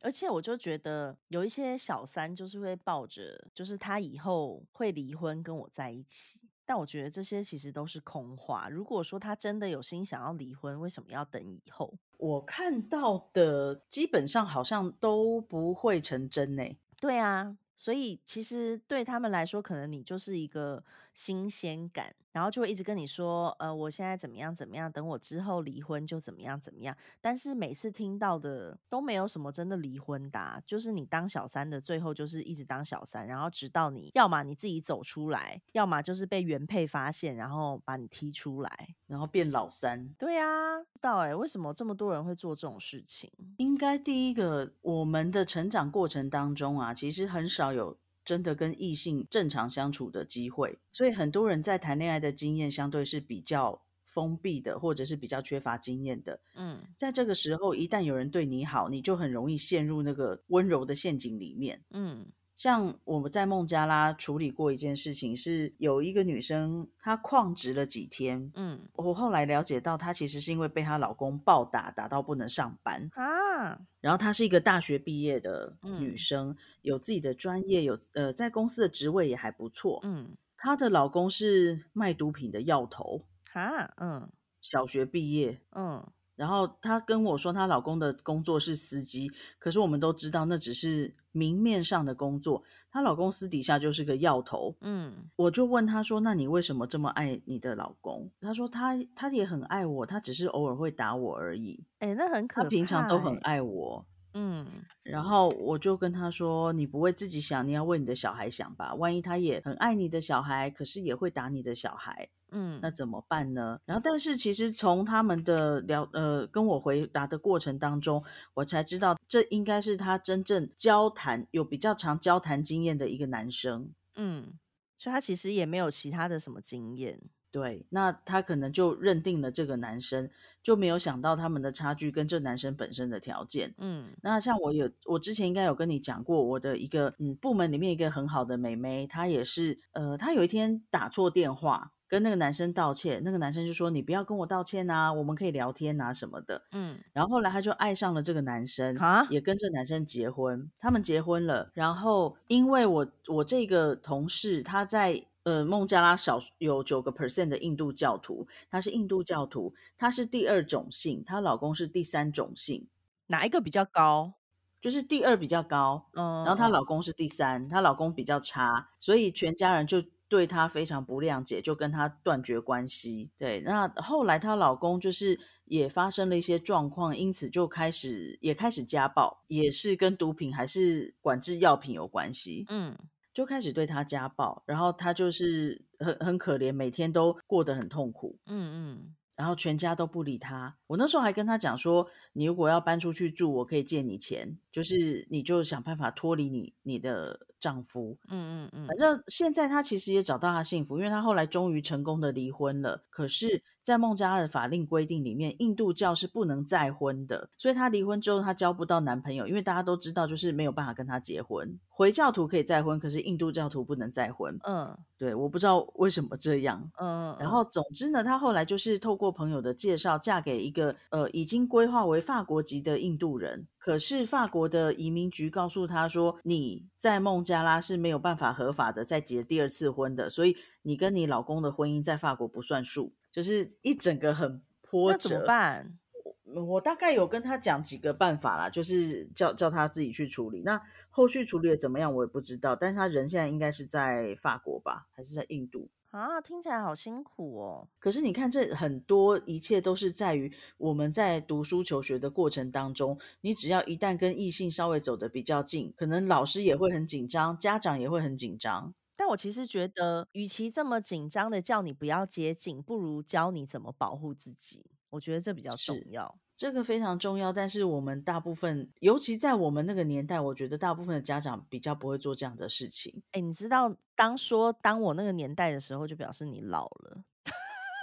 [0.08, 8.70] 而且我就觉得有一些小三就是会抱着，就是他以后会离婚跟我在一起，但我觉得这些其实都是空话。
[8.70, 11.94] 如果说他真的有心想要离婚，为什么要等以后？
[12.16, 16.64] 我看到的基本上好像都不会成真呢。
[17.02, 17.58] 对啊。
[17.76, 20.82] 所以其实对他们来说，可能你就是一个
[21.18, 26.96] 新鲜感，然后就会一直跟你说，呃，我现在怎么样怎么样，等我之后离婚就怎么样怎么样。
[27.20, 40.08] 但是每次听到的都没有什么真的离婚的，就是你当小三的，最后就是一直当小三，然后直到你要么你自己走出来，要么就是被原配发现，然后把你踢出来，然后变老三。
[40.20, 43.32] 对啊，知道哎，为什么这么多人会做这种事情？
[43.58, 47.74] 应该第一个，我们的成长过程当中啊，其实很少。
[47.78, 47.98] 有
[48.28, 56.42] 真的跟异性正常相处的机会，所以很多人在谈恋爱的经验相对是比较封闭的，或者是比较缺乏经验的。
[56.56, 61.82] 嗯，在这个时候，一旦有人对你好，你就很容易陷入那个温柔的陷阱里面。
[61.92, 62.26] 嗯，
[62.58, 68.52] 像我们在孟加拉处理过一件事情，是有一个女生她旷职了几天。
[68.56, 73.80] 嗯，我后来了解到，她其实是因为被她老公暴打，打到不能上班啊。
[74.02, 80.00] 然后她是一个大学毕业的女生，有自己的专业，有呃在公司的职位也还不错。
[80.04, 83.22] 嗯，她的老公是卖毒品的药头。
[83.54, 84.28] 哈，嗯，
[84.62, 85.62] 小学毕业。
[85.76, 86.04] 嗯。
[86.38, 94.74] 然后她跟我说，她老公的工作是司机，可是我们都知道那只是明面上的工作，她老公私底下就是个药头。
[94.82, 104.06] 嗯，我就问她说：“那你为什么这么爱你的老公？”她说：“他他也很爱我，他只是偶尔会打我而已。”哎，那很可他平常都很爱我。
[104.34, 104.68] 嗯，
[105.02, 108.94] 然后我就跟他说：“你不为自己想，你要为你的小孩想吧。
[108.94, 113.80] 万一他也很爱你的小孩，可是也会打你的小孩。”嗯，那怎么办呢？
[113.86, 123.90] 然后，但是其实从他们的聊呃跟我回答的过程当中，我才知道这应该是他真正交谈有比较长交谈经验的一个男生。
[124.16, 124.54] 嗯，
[124.98, 127.20] 所以他其实也没有其他的什么经验。
[127.50, 130.30] 对，那他可能就认定了这个男生，
[130.62, 133.74] 就没有想到他们的差距跟这男生本身的条件。
[133.78, 146.64] 嗯，那像我有，我之前应该有跟你讲过，我的一个嗯部门里面一个很好的美眉，她也是，呃，她有一天打错电话跟那个男生道歉，那个男生就说你不要跟我道歉啊，我们可以聊天啊什么的。
[146.72, 151.72] 嗯，然后后来他就爱上了这个男生，啊，也跟这个男生结婚，他们结婚了。
[151.74, 155.26] 然后因为我我这个同事他在。
[155.44, 162.86] 呃，孟加拉少有九个 percent 的印度教徒，她是印度教徒，她是第二种姓，她老公是第三种姓，
[163.28, 164.34] 哪一个比较高？
[164.82, 173.32] 就是第二比较高，嗯，然后她老公是第三，她老公比较差，所以全家人就对她非常不谅解，就跟她断绝关系。
[173.38, 182.98] 对，那后来她老公就是也发生了一些状况，因此就开始也开始家暴，也是跟毒品还是管制药品有关系，嗯。
[183.34, 188.40] 就开始对她家暴，然后她就是很很可怜，每天都过得很痛苦。
[188.48, 190.76] 嗯嗯，然后全家都不理她。
[190.88, 198.18] 我那时候还跟她讲说，你如果要搬出去住，我可以借你钱，就是你就想办法脱离你你的丈夫。
[198.30, 203.04] 嗯嗯嗯，反正现在她其实也找到她幸福，因为她后来终于成功的离婚了。
[203.10, 203.64] 可是。
[203.88, 211.80] 在孟加拉的法令规定里面，印度教是不能再婚的，所以她离婚之后，她交不到男朋友，因为大家都知道，就是没有办法跟她结婚。
[211.88, 214.60] 回教徒可以再婚，可是印度教徒不能再婚。
[214.68, 216.92] 嗯，对，我不知道为什么这样。
[217.00, 223.68] 嗯，然后总之呢，她后来就是透过朋友的介绍，嫁给一个呃已经规划为法国籍的印度人。
[223.78, 233.14] 可是法国的移民局告诉他说，你在孟加拉是没有办法合法的再结第二次婚的，所以你跟你老公的婚姻在法国不算数。
[233.32, 235.98] 就是一整个很波折，怎么办？
[236.44, 240.64] 我我大概有跟他讲几个办法啦，就是叫叫他自己去处理。
[240.64, 242.76] 那后续处理的怎么样，我也不知道。
[242.76, 246.42] 但是他人现在应该是在法国吧，还是在印度啊？
[246.42, 247.88] 听起来好辛苦哦。
[248.00, 258.94] 可是你看，这很多一切都是在于我们在读书求学的过程当中，你只要一旦跟异性稍微走得比较近，可能老师也会很紧张，家长也会很紧张。
[259.16, 264.86] 但我其实觉得，与其这么紧张的叫你不要接近，不如教你怎么保护自己。
[265.10, 267.54] 我觉得这比较重要，这个非常重要。
[267.54, 273.22] 但是我们大部分，尤其在我们那个年代，我觉得大部分的家长比较不会做这样的事情。
[273.32, 277.24] 哎，你知道，当说当我那个年代的时候，就表示你老了。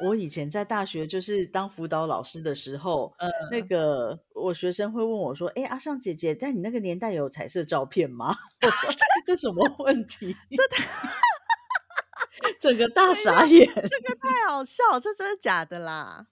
[0.04, 8.90] 我以前在大学就是当辅导老师的时候，呃，那个我学生会问我说：“哎，阿尚姐姐，在你那个年代有彩色照片吗？” 我说：
[9.24, 10.34] “这什么问题？”
[12.58, 16.26] 整个大傻眼，这个太好笑，这真的假的啦？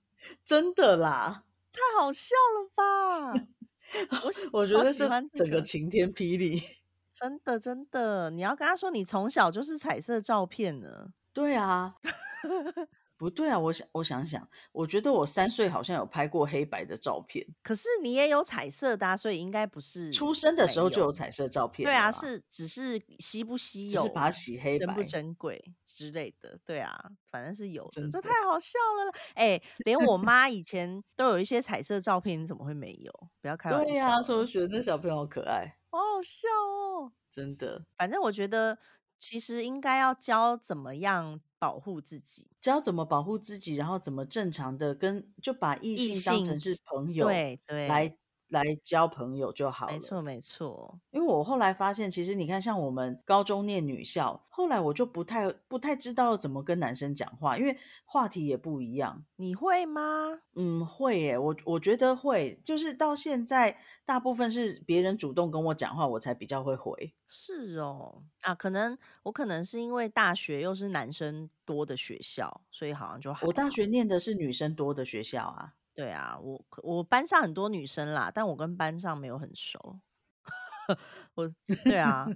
[0.44, 3.46] 真的啦，太好笑了吧？
[4.52, 6.60] 我我觉得这整个晴天霹雳，
[7.14, 11.12] 真的真的，你要跟他说你从小就是彩色照片呢？
[11.36, 11.96] 对啊。
[13.22, 21.86] 不对啊，我想我想想，我觉得我三岁好像有拍过黑白的照片，可是你也有彩色的，啊所以应该不是出生的时候就有彩色照片。
[21.86, 26.58] 对啊，是只是稀不稀有，是把它洗黑白，珍不珍贵之类的。
[26.64, 29.14] 对啊，反正是有的，这太好笑了。
[29.34, 33.28] 哎，连我妈以前都有一些彩色照片，你怎么会没有？
[33.40, 33.84] 不要开玩笑。
[33.84, 37.12] 对呀，所以我觉得那小朋友好可爱，好好笑哦。
[37.30, 38.76] 真的，反正我觉得
[39.16, 41.40] 其实应该要教怎么样。
[41.62, 48.16] 保护自己，教怎么保护自己，然后怎么正常的跟就把异性当成是朋友，对对，来
[48.52, 49.92] 来交朋友就好了。
[49.92, 59.24] 没错没错，因为我后来发现，其实你看，像我们高中念女校，后来我就不太不太知道怎么跟男生讲话，因为话题也不一样。
[59.36, 60.40] 你会吗？
[60.54, 61.38] 嗯，会耶。
[61.38, 67.14] 我我觉得会，就是到现在，大部分是别人主动跟我讲话，我才比较会回。
[67.28, 75.72] 是哦，啊，可能我可能是因为大学又是男生多的学校，所以好像就我大学念的是女生多的学校啊。
[75.94, 80.00] 对啊，我我班上很多女生啦，但我跟班上没有很熟。
[81.34, 81.50] 我
[81.84, 82.26] 对啊，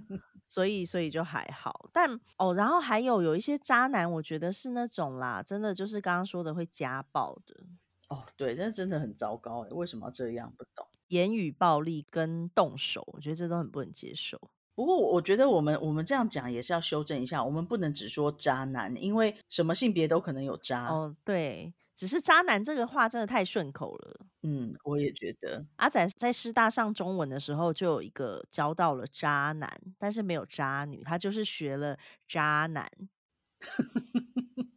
[0.47, 1.89] 所以所以就还好。
[1.91, 7.55] 但哦，然后还有有一些渣男，我觉得是那种啦，真的就是刚刚说的会家暴的。
[8.09, 10.53] 哦，对，那真的很糟糕哎，为什么要这样？
[10.57, 10.87] 不懂。
[11.09, 14.39] 言语暴力跟动手，我觉得这都很不能接受。
[14.75, 20.87] 不过，我觉得我们我们这样讲也是要修正一下，我们不能只说渣男，因为什么性别都可能有渣。
[20.87, 24.19] 哦，对，只是渣男这个话真的太顺口了。
[24.43, 25.65] 嗯，我也觉得。
[25.77, 32.89] 阿仔在师大上中文的时候，就有一个教到了渣男，但是没有渣女，他就是学了渣男，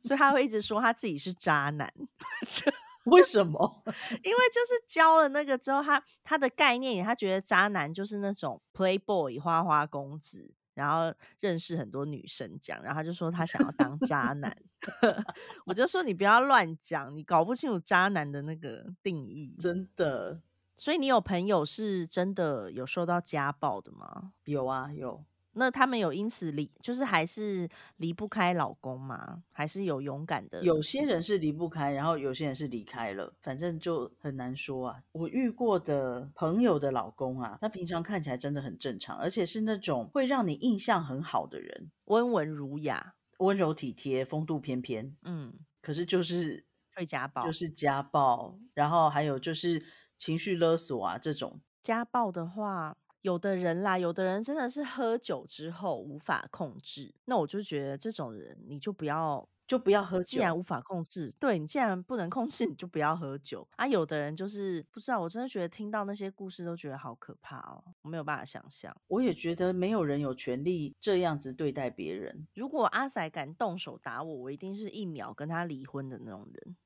[0.02, 1.92] 所以他会一直说他自己是渣男。
[3.04, 3.82] 为什么？
[4.22, 10.54] 因为就是教了那个之后，他他的概念，他觉得渣男就是那种 playboy 花花公子。
[10.80, 14.56] 然后认识很多女生讲，然后他就说他想要当 渣男，
[15.66, 20.40] 我就说你不要乱讲，你搞不清楚渣男的那个定义，真的。
[20.76, 24.32] 所以你有朋友是真的有受到家暴的吗？
[24.44, 25.22] 有啊，有。
[25.52, 29.42] 那他们有因此离，就是还是离不开老公吗？
[29.50, 30.62] 还是有勇敢的？
[30.62, 35.02] 有些人是离不开，然后有些人是离开了，反正就很难说啊。
[35.12, 45.16] 我遇过的朋友的老公啊，他平常看起来真的很正常，而且是那种会让你印象很好的人，温文儒雅、温柔体贴、风度翩翩。
[45.22, 49.84] 嗯，可是就是会家暴，就是家暴，然后还有就是
[50.16, 51.60] 情绪勒索啊这种。
[51.82, 52.96] 家暴的话。
[53.22, 60.24] 有的人啦，有的人真的是喝酒之后无法控制，那我就觉得这种人你就不要就不要喝酒。
[60.24, 63.86] 既然无法控制，对你既然不能控制，你就不要喝酒啊。
[63.86, 68.94] 有的人就是不知道，我真的觉得听到那些故事都觉得好可怕哦，我没有办法想象。
[69.08, 72.48] 我也觉得没有人有权利这样子对待别人。
[72.54, 76.76] 如果阿仔敢动手打我，我一定是一秒跟他离婚的那种人。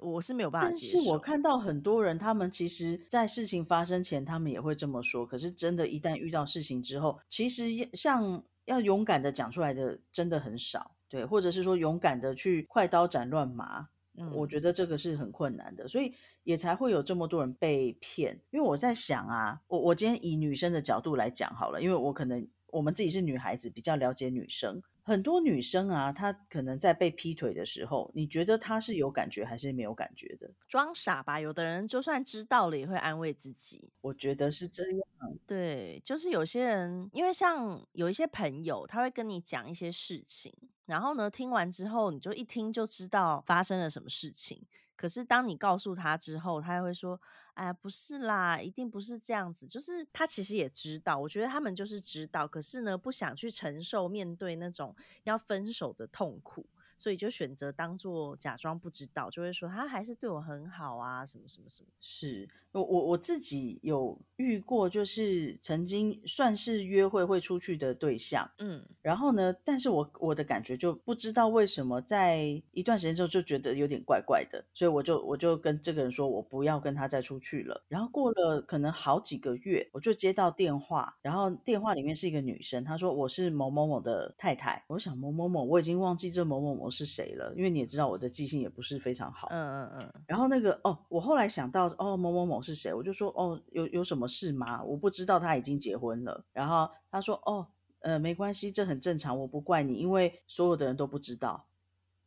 [0.00, 5.26] 我是没有办法，但是我看到很多人，他们其实，在事情发生前，他们也会这么说。
[5.26, 10.92] 可是，真的，一旦遇到事情之后，其实像要勇敢的讲出来的，真的很少。
[11.08, 13.88] 对，或者是说勇敢的去快刀斩乱麻，
[14.34, 16.12] 我觉得这个是很困难的，所以
[16.44, 18.38] 也才会有这么多人被骗。
[18.50, 24.82] 因为我在想啊，我我今天以女生的角度来讲好了，因为我可能我们自己是女孩子，比较了解女生。
[25.08, 30.50] 很多女生啊，她可能在被劈腿的时候，你觉得她是有感觉还是没有感觉的？
[30.68, 33.90] 装傻吧，有的人就算知道了也会安慰自己。
[34.02, 35.00] 我觉得是这样。
[35.46, 40.52] 对，就是有些人，因为像有一些朋友，他会跟你讲一些事情，
[40.84, 44.62] 然后呢，听完之后，你就一听就知道发生了什么事情。
[44.98, 47.20] 可是当你告诉他之后，他会说
[47.54, 56.66] ：“哎，不是啦，一定不是这样子。”就是他其实也知道，我觉得他们就是知道，可是呢，不想去承受面对那种要分手的痛苦。
[56.98, 61.88] 所以就选择当做假装不知道，就会说他还是对我很好啊，什么什么什么。
[62.00, 77.84] 是我我我自己有遇过，就是曾经算是约会会出去的对象，嗯，然后呢，但是我我的感觉就不知道为什么在一段时间之后就觉得有点怪怪的，所以我就我就跟这个人说我不要跟他再出去了。
[77.88, 84.84] 然后过了可能好几个月，我就接到电话，然后电话里面是一个女生，她说我是某某某的太太。
[84.88, 86.87] 我想某某某，我已经忘记这某某某。
[86.90, 87.52] 是谁了？
[87.56, 89.48] 因为你也知道我的记性也不是非常好。
[89.50, 90.22] 嗯嗯嗯。
[90.26, 92.92] 然后那个哦，我后来想到哦，某某某是谁？
[92.92, 94.82] 我就说哦，有有什么事吗？
[94.82, 96.44] 我不知道他已经结婚了。
[96.52, 97.66] 然后他说哦，
[98.00, 101.66] 呃，没关系，这很正常，我不怪你，因为所有的人都不知道。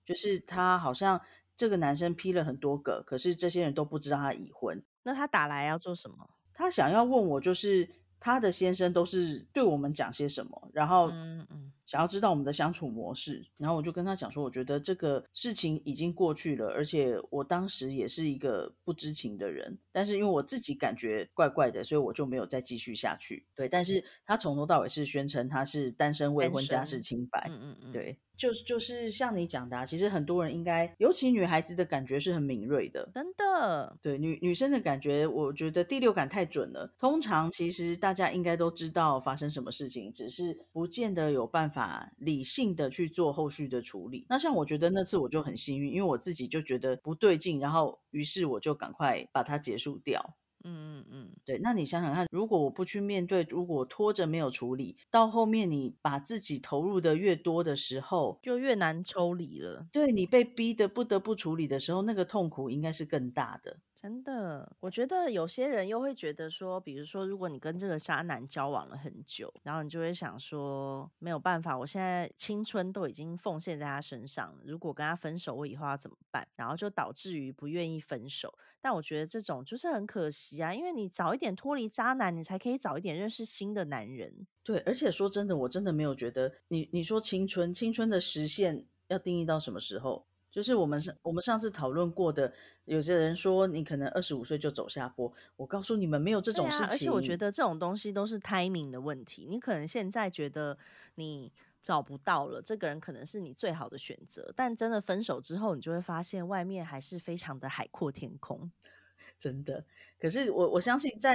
[0.05, 1.21] 就是他好像
[1.55, 4.83] 这个男生批了很多个，可是这些人都不知道他已婚。
[5.03, 6.29] 那他打来要做什么？
[6.53, 10.69] 他想要问我，就是他的先生都是对我们讲些什么？
[10.73, 11.71] 然后嗯嗯。
[11.91, 23.45] 想要知道我们的相处模式，然后我就跟他讲说，我觉得这个事情已经过去了，而且我当时也是一个不知情的人，但是因为我自己感觉怪怪的，所以我就没有再继续下去。
[23.53, 27.45] 对，但是他从头到尾是宣称他是单身未婚，家世清白。
[27.49, 33.97] 嗯嗯嗯，对，就就是像你讲的，其实很多人应该，尤其女孩子的感觉是很敏锐的，真的。
[34.01, 36.89] 对，女女生的感觉，我觉得第六感太准了。
[36.97, 41.80] 通常其实大家应该都知道发生什么事情，只是不见得有办法。
[42.17, 44.25] 理性的去做后续的处理。
[44.29, 50.37] 那像我觉得那次我就很幸运，因为我自己就觉得不对劲，然后于是我就赶快把它结束掉。
[50.63, 51.57] 嗯嗯嗯，对。
[51.63, 59.87] 那你想想看，如果我不去面对，如果拖着没有处理，到后面你把自己投入的越多的时候，就越难抽离了。
[59.91, 63.79] 对你被逼的不得不处理的时候，那个痛苦应该是更大的。
[64.01, 76.47] 真的，我觉得有些人又会觉得说，比如说，如果你跟这个渣男交往了很久，然后你就会想说，没有办法，我现在青春都已经奉献在他身上了，如果跟他分手，我以后要怎么办？
[76.55, 78.51] 然后就导致于不愿意分手。
[78.81, 84.47] 但我觉得这种就是很可惜啊，因为你早一点脱离渣男，你才可以早一点认识新的男人。
[84.63, 90.25] 对，而且说真的，我真的没有觉得你你说青春，青春的实现要定义到什么时候？
[90.51, 96.87] 就是我们上我们上次讨论过的，有些人说你可能二十五岁就走下坡，我告诉你们没有这种事情。
[96.87, 99.47] 而且我觉得这种东西都是 timing 的问题。
[99.49, 100.77] 你可能现在觉得
[101.15, 108.69] 你找不到了这个人，可能是你最好的选择，但真的分手之后，你就会发现外面还是非常的海阔天空。
[109.39, 109.85] 真的，
[110.19, 111.33] 可是我我相信在。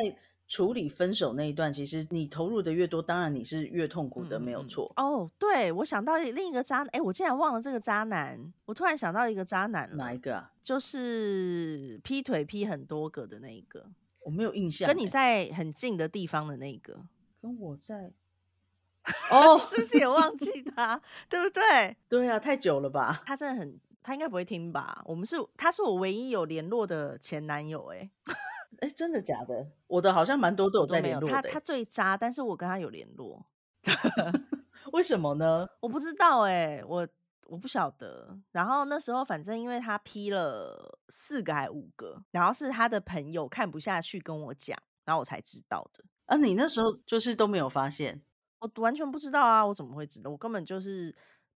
[0.49, 4.93] 处理分手那一段，其实你投入的越多，当然你是越痛苦的，没有错。
[4.97, 8.53] 哦，对，我想到另一个渣，哎，我竟然忘了这个渣男。
[8.65, 10.53] 我突然想到一个渣男，哪一个啊？
[10.63, 13.87] 就是劈腿劈很多个的那一个，
[14.21, 14.87] 我没有印象。
[14.87, 17.01] 跟你在很近的地方的那一个，
[17.43, 18.13] 跟我在
[19.31, 21.01] 哦，是不是也忘记他？
[21.29, 21.97] 对不对？
[22.09, 23.23] 对啊，太久了吧？
[23.27, 25.03] 他真的很，他应该不会听吧？
[25.07, 28.09] 我们是，他是我唯一有联络的前男友，哎，
[28.81, 29.67] 哎，真的假的？
[29.87, 31.35] 我的好像蛮多都有在联络的。
[31.35, 33.45] 他他最渣，但是我跟他有联络，
[34.93, 35.67] 为什么呢？
[35.81, 37.09] 我不知道，哎，我
[37.47, 38.39] 我不晓得。
[38.53, 46.05] 然后那时候反正因为他批了四个还五个，然后是他的朋友看不下去跟我讲，然后我才知道的。
[46.27, 48.21] 啊，你那时候就是都没有发现，
[48.59, 50.31] 我完全不知道啊，我怎么会知道？
[50.31, 51.15] 我根本就是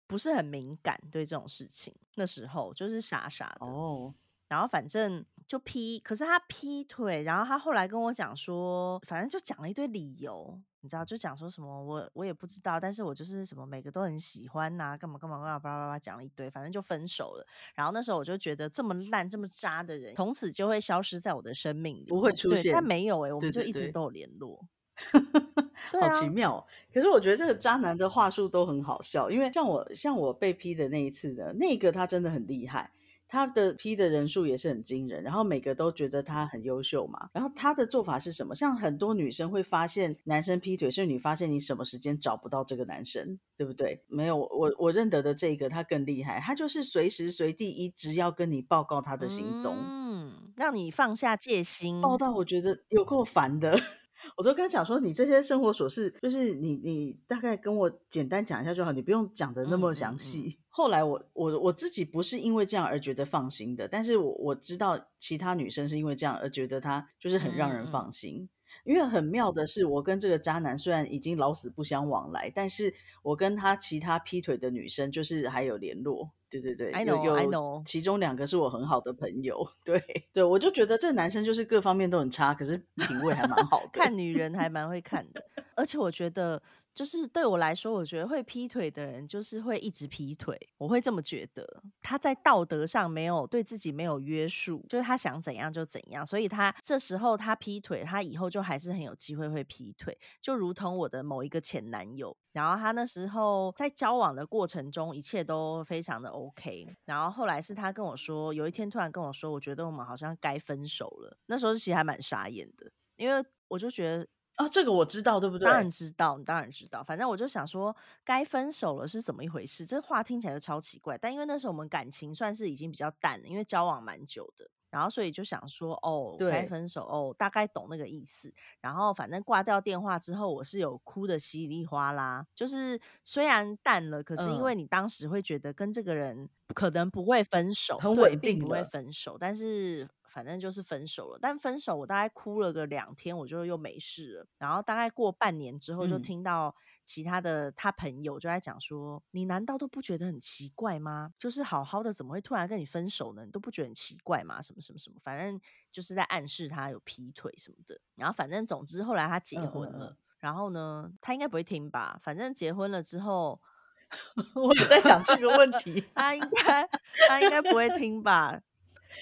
[0.06, 4.14] 不是很敏感对这种事情，那时候就是傻傻的哦。
[4.50, 10.60] 然后反正就劈，可是他劈腿，然后他后来跟我讲说，反正就讲了一堆理由。
[10.82, 17.48] 你知道就讲说什么我我也不知道，但是我就是什么每个都很喜欢呐，干嘛干嘛干嘛，叭叭叭讲了一堆，反正就分手了。
[17.76, 22.74] 然后那时候我就觉得这么烂这么渣的人，从此就会消失在我的生命里，不会出现。
[22.74, 24.66] 但没有哎，我们就一直都有联络，
[26.00, 26.66] 好奇妙。
[26.94, 32.92] 可是我觉得这个渣男的话术都很好笑，因为像我像我被劈的那一次的那个，他真的很厉害。
[33.28, 37.30] 他的批的人数也是很惊人，然后每个都觉得他很优秀嘛。
[37.34, 38.56] 然后他的做法是什么？
[38.56, 44.04] 像很多女生会发现男生劈腿，是你发现你什么时间找不到这个男生，对不对？
[44.08, 52.02] 没有，我我认得的这个他更厉害，他就是随时随地一直要跟你报告他的行踪，嗯，让你放下戒心。
[52.02, 53.78] 报道我觉得有够烦的。
[54.36, 60.58] 我都跟他讲说，你这些生活琐事，就是你你大概跟我简单讲一下就好，你不用讲的那么详细。
[60.78, 68.48] 后来我我我自己不是因为这样而觉得放心的，但是我我知道其他女生是因为这样而觉得他就是很让人放心。
[68.84, 76.30] 因为很妙的是，我跟这个渣男虽然已经老死不相往来，但是我跟他其他劈腿的女生就是还有联络。
[76.48, 79.68] 对对对，有有，其中两个是我很好的朋友。
[79.84, 80.00] 对
[80.32, 85.44] 对，我就觉得这男生就是各方面都很差，可是品味还蛮好的，看女人还蛮会看的。
[85.74, 86.62] 而且我觉得。
[86.98, 91.84] 就是对我来说，我觉得会劈腿的人就是会一直劈腿，我会这么觉得。
[92.02, 100.18] 他在道德上没有对自己没有约束，就是他想怎样就怎样，所以他这时候他劈腿，他以后就还是很有机会会劈腿。
[100.42, 111.38] 就如同我的某一个前男友，然后他那时候在交往的过程中，一切都非常的 OK，然后后来是他跟我说，有一天突然跟我说，我觉得我们好像该分手了。
[111.46, 114.28] 那时候其实还蛮傻眼的，因为我就觉得。
[114.58, 115.66] 啊，这个我知道，对不对？
[115.66, 117.04] 当然知道，你当然知道。
[117.04, 117.96] 反正我就想说，
[118.26, 119.86] 该分手了是怎么一回事？
[119.86, 121.18] 这话听起来就超奇怪。
[121.18, 124.70] 但因为那时候我们感情算是已经比较淡了，因为交往蛮久的。
[124.90, 128.52] 然后，所以就想说，哦，该分手哦，大概懂那个意思。
[128.82, 132.44] 然后，反正挂掉电话之后，我是有哭的稀里哗啦。
[132.56, 139.38] 就是虽然淡了，可是因为你当时会觉得跟这个人可能不会分手，很稳定，不会分手。
[139.38, 141.40] 但是反正就是分手了。
[141.42, 144.48] 但分手我大概哭了个两天，我就又没事了。
[144.58, 146.76] 然后大概过半年之后，就听到。
[147.08, 151.32] 其他的他朋友就在讲说：“你难道都不觉得很奇怪吗？
[151.40, 153.46] 就是好好的，怎么会突然跟你分手呢？
[153.46, 154.62] 你都不觉得很奇怪吗？
[154.62, 155.58] 什么什么什么，反正
[155.90, 157.98] 就是在暗示他有劈腿什么的。
[158.16, 162.20] 然后反正总之后来他结婚了，然后呢，他应该不会听吧？
[162.22, 163.62] 反正结婚了之后，
[164.56, 166.90] 我也在想这个问题，他应该
[167.30, 168.62] 他应该不会听吧？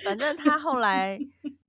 [0.03, 1.19] 反正他后来。”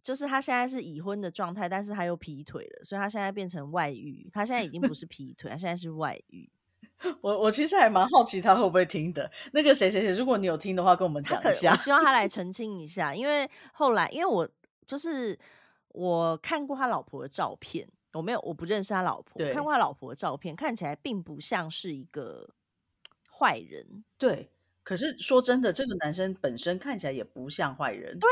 [0.06, 4.30] 就是他现在是已婚的状态，但是他又劈腿了，所以他现在变成外遇。
[4.32, 6.48] 他现在已经不是劈腿，他现在是外遇。
[7.20, 9.28] 我我其实还蛮好奇他会不会听的。
[9.52, 11.72] 那个谁谁谁，如果你有听的话，跟我们讲一下。
[11.72, 14.48] 我希望他来澄 清一下，因为后来因为我
[14.86, 15.36] 就是
[15.88, 22.48] 我看过他老婆的照片，我没有我不认识他老婆，看过他老婆的照片，看起来并不像是一个
[23.28, 24.04] 坏人。
[24.16, 24.52] 对，
[24.86, 28.16] 可是说真的，这个男生本身看起来也不像坏人。
[28.20, 28.28] 对。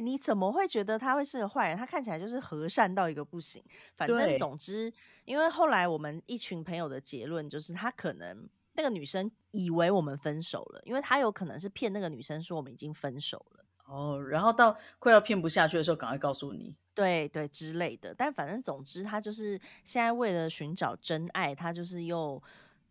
[0.00, 1.76] 你怎么会觉得他会是个坏人？
[1.76, 3.60] 他看起来就是和善到一个不行。
[3.96, 4.90] 反正总之，
[5.24, 13.64] 因为后来我们一群朋友的结论就是，他可能那个女生以为我们分手了，因为他有可能是骗那个女生说我们已经分手了。
[13.86, 16.76] 哦，然后到快要骗不下去的时候，赶快告诉你。
[16.94, 18.14] 对对之类的。
[18.14, 22.40] 但反正总之，他就是现在为了寻找真爱，他就是又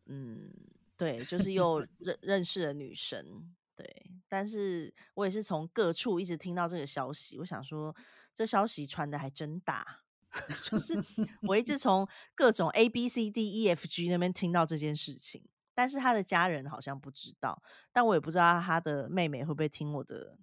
[0.07, 0.51] 嗯，
[0.99, 3.25] 对，就是 又认认识了女神。
[3.73, 7.95] 对，但是我也是从各处一直听到这个消息，我想说
[8.35, 10.01] 这消息传的还真大，
[10.61, 11.01] 就是
[11.43, 15.41] 我一直 从各种 A B C D E F G 那边听到这件事情，
[15.73, 20.37] 但是他的家人好像不知道，但我也不知道他的妹妹会不会听我的，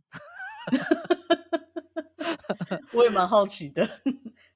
[2.95, 3.87] 我也蛮好奇的，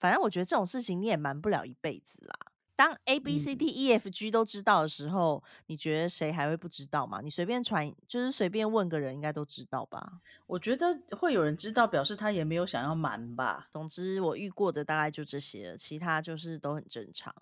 [0.01, 2.50] 反正我觉得这种事情你也瞒不了一辈子啦。
[2.81, 7.21] 当 A B C D E F G 都知道的时候，你觉得谁还会不知道吗？
[7.23, 10.23] 你随便传，就是随便问个人，应该都知道吧？
[10.47, 13.69] 我觉得会有人知道，表示他也没有想要瞒吧。
[13.71, 17.35] 总之，我遇过的大概就这些，其他就是都很正常。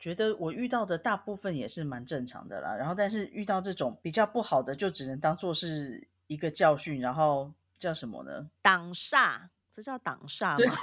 [0.00, 2.74] 觉得我遇到的大部分也是蛮正常的啦。
[2.74, 7.00] 然后，但是遇到这种比较不好的，就只能当做是一个教训。
[7.00, 8.50] 然后叫什么呢？
[8.60, 9.42] 挡煞。
[9.72, 10.76] 这叫挡煞吗？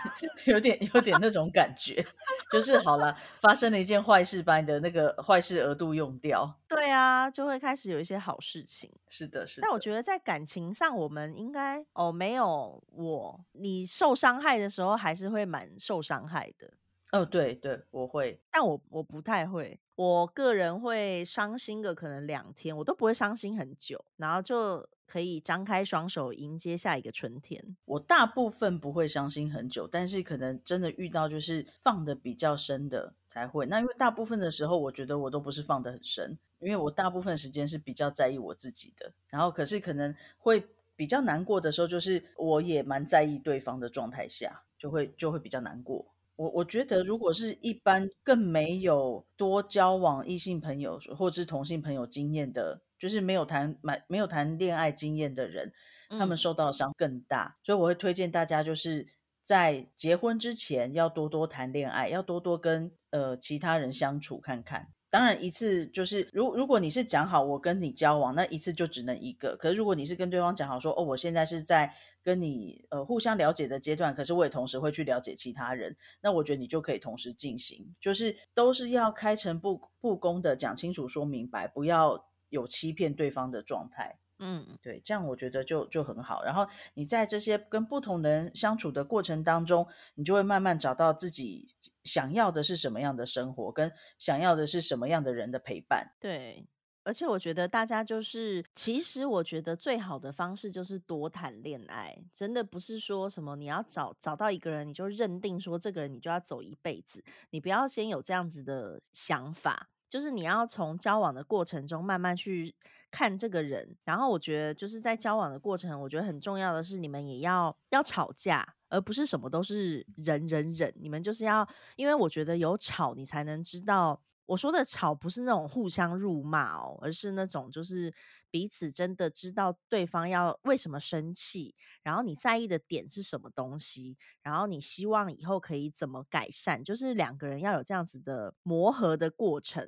[0.48, 2.04] 有点有点那种感觉，
[2.52, 6.60] 就是好了，发生了一件坏事，把你的那个坏事额度用掉。
[6.68, 8.92] 对啊，就会开始有一些好事情。
[9.08, 9.66] 是的，是的。
[9.66, 16.74] 但我觉得在感情上，我们应该哦，没有我，你受伤害的时候还是会蛮受伤害的。
[17.12, 19.80] 哦，对对，我会，但我我不太会。
[19.96, 27.76] 我个人会伤心个可能两天，我都不会伤心很久，然后就可以张开双手迎接下一个春天。
[27.86, 33.66] 我大部分不会伤心很久，但是可能真的遇到就是放的比较深的才会。
[33.66, 39.12] 那因为大部分的时候，我觉得我都不是放的很深，因为我大部分时间是比较在意我自己的。
[39.28, 40.64] 然后可是可能会
[40.96, 46.06] 比较难过的时候，就是我也蛮在意对方的状态下，就会就会比较难过。
[46.36, 55.72] 我我觉得，如果是一般更没有多交往异性朋友或者是同性朋友经验的，就是没有谈满没有谈恋爱经验的人，
[56.10, 57.58] 他们受到的伤更大。
[57.64, 59.08] 所以我会推荐大家，就是
[59.42, 64.90] 在结婚之前要多多谈恋爱，要多多跟呃其他人相处看看。
[65.12, 69.58] 当然，一次就是如如果你是讲好我跟你交往，那一次就只能一个。
[69.58, 71.92] 可是如果你是跟对方讲好说，哦，我现在是在
[72.22, 84.20] 跟你呃互相了解的阶段，可是我也同时会去了解其他人，那我觉得你就可以同时进行，就是都是要开诚布布公的讲清楚、说明白，不要有欺骗对方的状态。
[84.42, 86.44] 嗯，对，这样我觉得就就很好。
[86.44, 89.86] 然后你在这些跟不同人相处的过程当中，
[90.16, 91.76] 你就会慢慢找到自己
[92.06, 96.14] 想要的是什么样的生活，跟想要的是什么样的人的陪伴。
[96.22, 96.66] 对，
[97.04, 109.90] 而且我觉得大家就是，其实我觉得最好的方式就是多谈恋爱，真的不是说什么你要找找到一个人你就认定说这个人你就要走一辈子，你不要先有这样子的想法。
[110.10, 112.76] 就是你要从交往的过程中慢慢去
[113.12, 120.94] 看这个人，然后我觉得就是在交往的过程，我觉得很重要的是你们也要要吵架，而不是什么都是忍忍忍。
[121.00, 124.20] 你们就是要，因为我觉得有吵，你才能知道。
[124.50, 128.12] 我说的吵不是那种互相辱骂哦，而是那种就是
[128.50, 139.88] 彼此真的知道对方要为什么生气，然后你在意的点是什么东西，然后你希望以后可以怎么改善，就是两个人要有这样子的磨合的过程，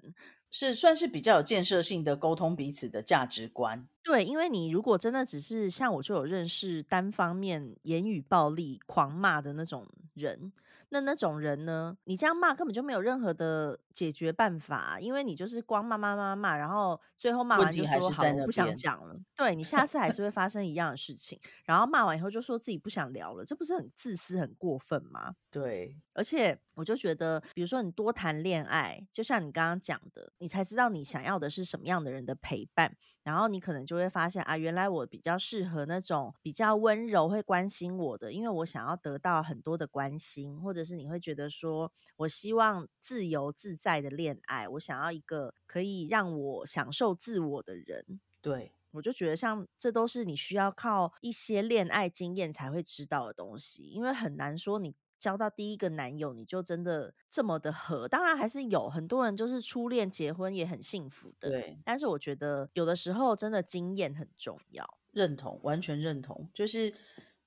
[0.52, 3.88] 是算是比较有建设性的沟通彼此的价值观。
[4.04, 10.54] 对，因为你如果真的只是像我就有认识单方面言语暴力狂骂的那种人。
[10.94, 11.98] 那那种人呢？
[12.04, 19.16] 你这样骂根本就没有任何的解决办法，因为你就是光骂骂骂骂，然后最后骂完就说好，我不想讲了。
[19.34, 25.34] 对你下次还是会发生一样的事情，然后骂完以后就说自己不想聊了，这不是很自私、很过分吗？
[25.50, 32.96] 对，而且我就觉得，比如说你多谈恋爱，就像你刚刚讲的，你才知道你想要的是什么样的人的陪伴。
[33.24, 48.20] 然后你可能就会发现啊，原来我比较适合那种比较温柔、会关心我的，因为我想要得到很多的关心，或者是你会觉得说我希望自由自在的恋爱，我想要一个可以让我享受自我的人。
[48.42, 54.96] 对我就觉得像这都是你需要靠一些恋爱经验才会知道的东西，因为很难说你。
[55.22, 58.08] 交到第一个男友，你就真的这么的合？
[58.08, 61.52] 当然还是有很多人就是初恋结婚也很幸福的。
[61.52, 64.98] 对，但是我觉得有的时候真的经验很重要。
[65.12, 66.92] 认同，完全认同，就是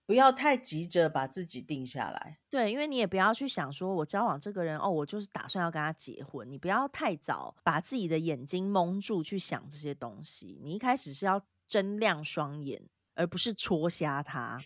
[0.07, 2.39] 不要太急着把自己定下来。
[2.49, 6.49] 对，因为你也不要去想说，我交往这个人哦，我就是打算要跟他结婚。
[6.49, 10.61] 你不要太早把自己的眼睛蒙住去想这些东西。
[10.63, 12.81] 你一开始是要睁亮双眼。
[13.15, 14.61] 而不是戳瞎他，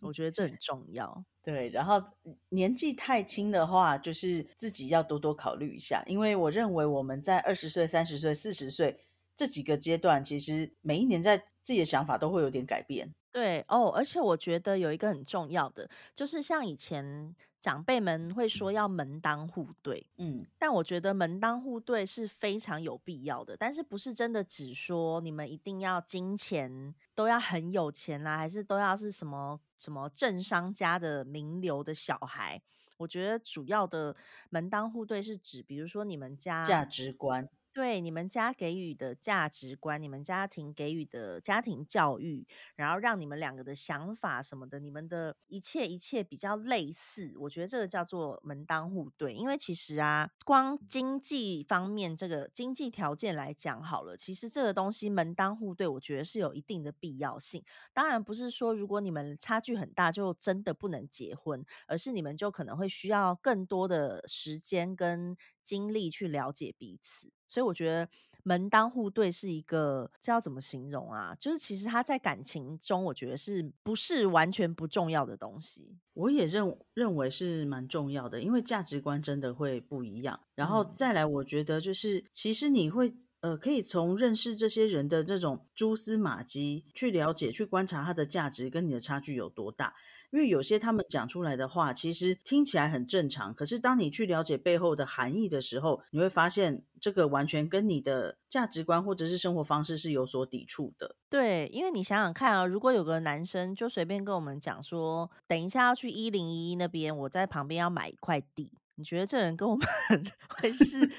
[0.00, 1.24] 我觉得这很重要。
[1.42, 2.02] 对，然后
[2.48, 13.14] 年纪太轻的话，就是自己要多多考虑一下，因为我认为我们在二十岁、三十岁、四十岁这几个阶段，其实每一年在自己的想法都会有点改变。
[13.32, 17.34] 对哦，而且我觉得有一个很重要的，就是像以前。
[17.66, 32.62] 长辈们会说要门当户对，嗯，但我觉得门当户对是非常有必要的，但是不是真的只说你们一定要金钱都要很有钱啦，还是都要是什么什么政商家的名流的小孩？
[32.98, 34.14] 我觉得主要的
[34.50, 37.48] 门当户对是指，比如说你们家价值观。
[37.76, 49.34] 对你们家给予的价值观，你们家庭给予的家庭教育，然后让你们两个的想法什么的，你们的一切一切比较类似，我觉得这个叫做门当户对。
[49.34, 57.62] 因为其实啊，光经济方面这个经济条件来讲好了，其实这个东西门当户对，我觉得是有一定的必要性。
[57.92, 65.36] 当然不是说如果你们差距很大就真的不能结婚，而是你们就可能会需要更多的时间跟。
[65.66, 67.28] 精力去了解彼此。
[67.46, 68.08] 所以我觉得
[68.44, 71.34] 门当户对是一个，这要怎么形容啊？
[71.34, 75.98] 就是其实他在感情中，我觉得是不是完全不重要的东西？
[76.14, 80.38] 我也认认为是蛮重要的，因为价值观真的会不一样。
[80.54, 83.16] 然后再来，我觉得就是其实你会。
[83.42, 89.94] 呃，可以从认识这些人的这种蛛丝马迹去了解、去观察他的价值跟你的差距有多大。
[90.36, 101.16] 因为有些他们讲出来的话，其实听起来很正常，可是当你去了解背后的含义的时候，你会发现这个完全跟你的价值观或者是生活方式是有所抵触的。
[101.30, 109.88] 对，因为你想想看啊，如果有个男生就随便跟我们讲说，等一下要去一零一那边，我在旁边要买一块地，你觉得这人跟我们
[110.60, 111.10] 会是？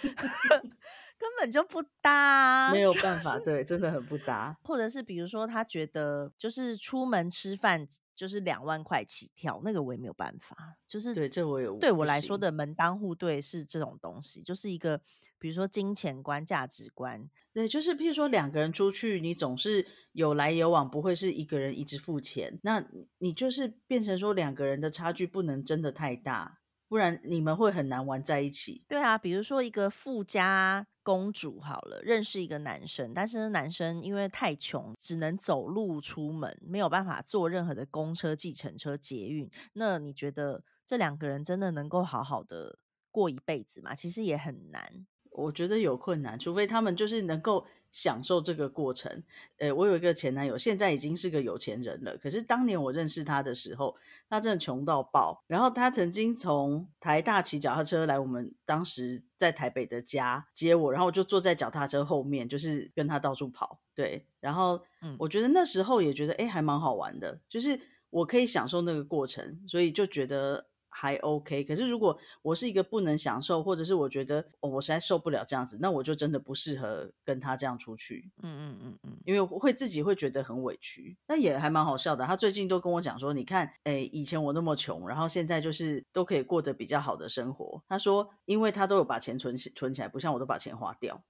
[1.18, 4.58] 根本就不搭，没 有办法，对，真的很不搭。
[4.64, 10.56] 或者是比如说，他觉得就是出门吃饭就是两万块起跳，那个我也没有办法。
[10.88, 15.02] 就是对，这我有对我来说的门当户对是这种东西，就是一个
[15.40, 17.30] 比如说金钱观、价值观。
[17.54, 22.60] 对，就是譬如说两个人出去，你总是有来有往，不会是一个人一直付钱。
[22.62, 22.86] 那
[23.18, 26.60] 你就是变成说两个人的差距不能真的太大。
[26.88, 28.84] 不然你们会很难玩在一起。
[28.88, 39.50] 对啊，比如说一个富家公主好了，认识一个男生，但是男生因为太穷，只能走路出门，没有办法坐任何的公车、计程车、捷运。
[39.74, 42.80] 那你觉得这两个人真的能够好好的
[43.12, 43.94] 过一辈子吗？
[43.94, 45.06] 其实也很难。
[45.38, 49.24] 我觉得有困难，除非他们就是能够享受这个过程。
[49.60, 52.18] 呃，我有一个前男友，现在已经是个有钱人了。
[52.18, 53.96] 可是当年我认识他的时候，
[54.30, 55.44] 他真的穷到爆。
[55.48, 63.80] 然后他曾经从台大骑脚踏车来我们当时在台北的家接我，然后我就坐在脚踏车后面，就是跟他到处跑。
[63.94, 64.82] 对，然后
[65.20, 67.80] 我觉得那时候也觉得哎，还蛮好玩的，就是
[68.10, 70.66] 我可以享受那个过程，所以就觉得。
[71.00, 78.32] 还 OK，可是如果我是一个不能享受，或者是我觉得我实在受不了这样子，那我就真的不适合跟他这样出去。
[78.42, 81.16] 嗯嗯嗯嗯，因为会自己会觉得很委屈。
[81.28, 87.84] 那也还蛮好笑的，他最近都跟我讲说，你看，哎，以前我那么穷，然后现在就是都可以过得比较好的生活。
[87.88, 91.22] 他说，因为他都有把钱存存起来，不像我都把钱花掉。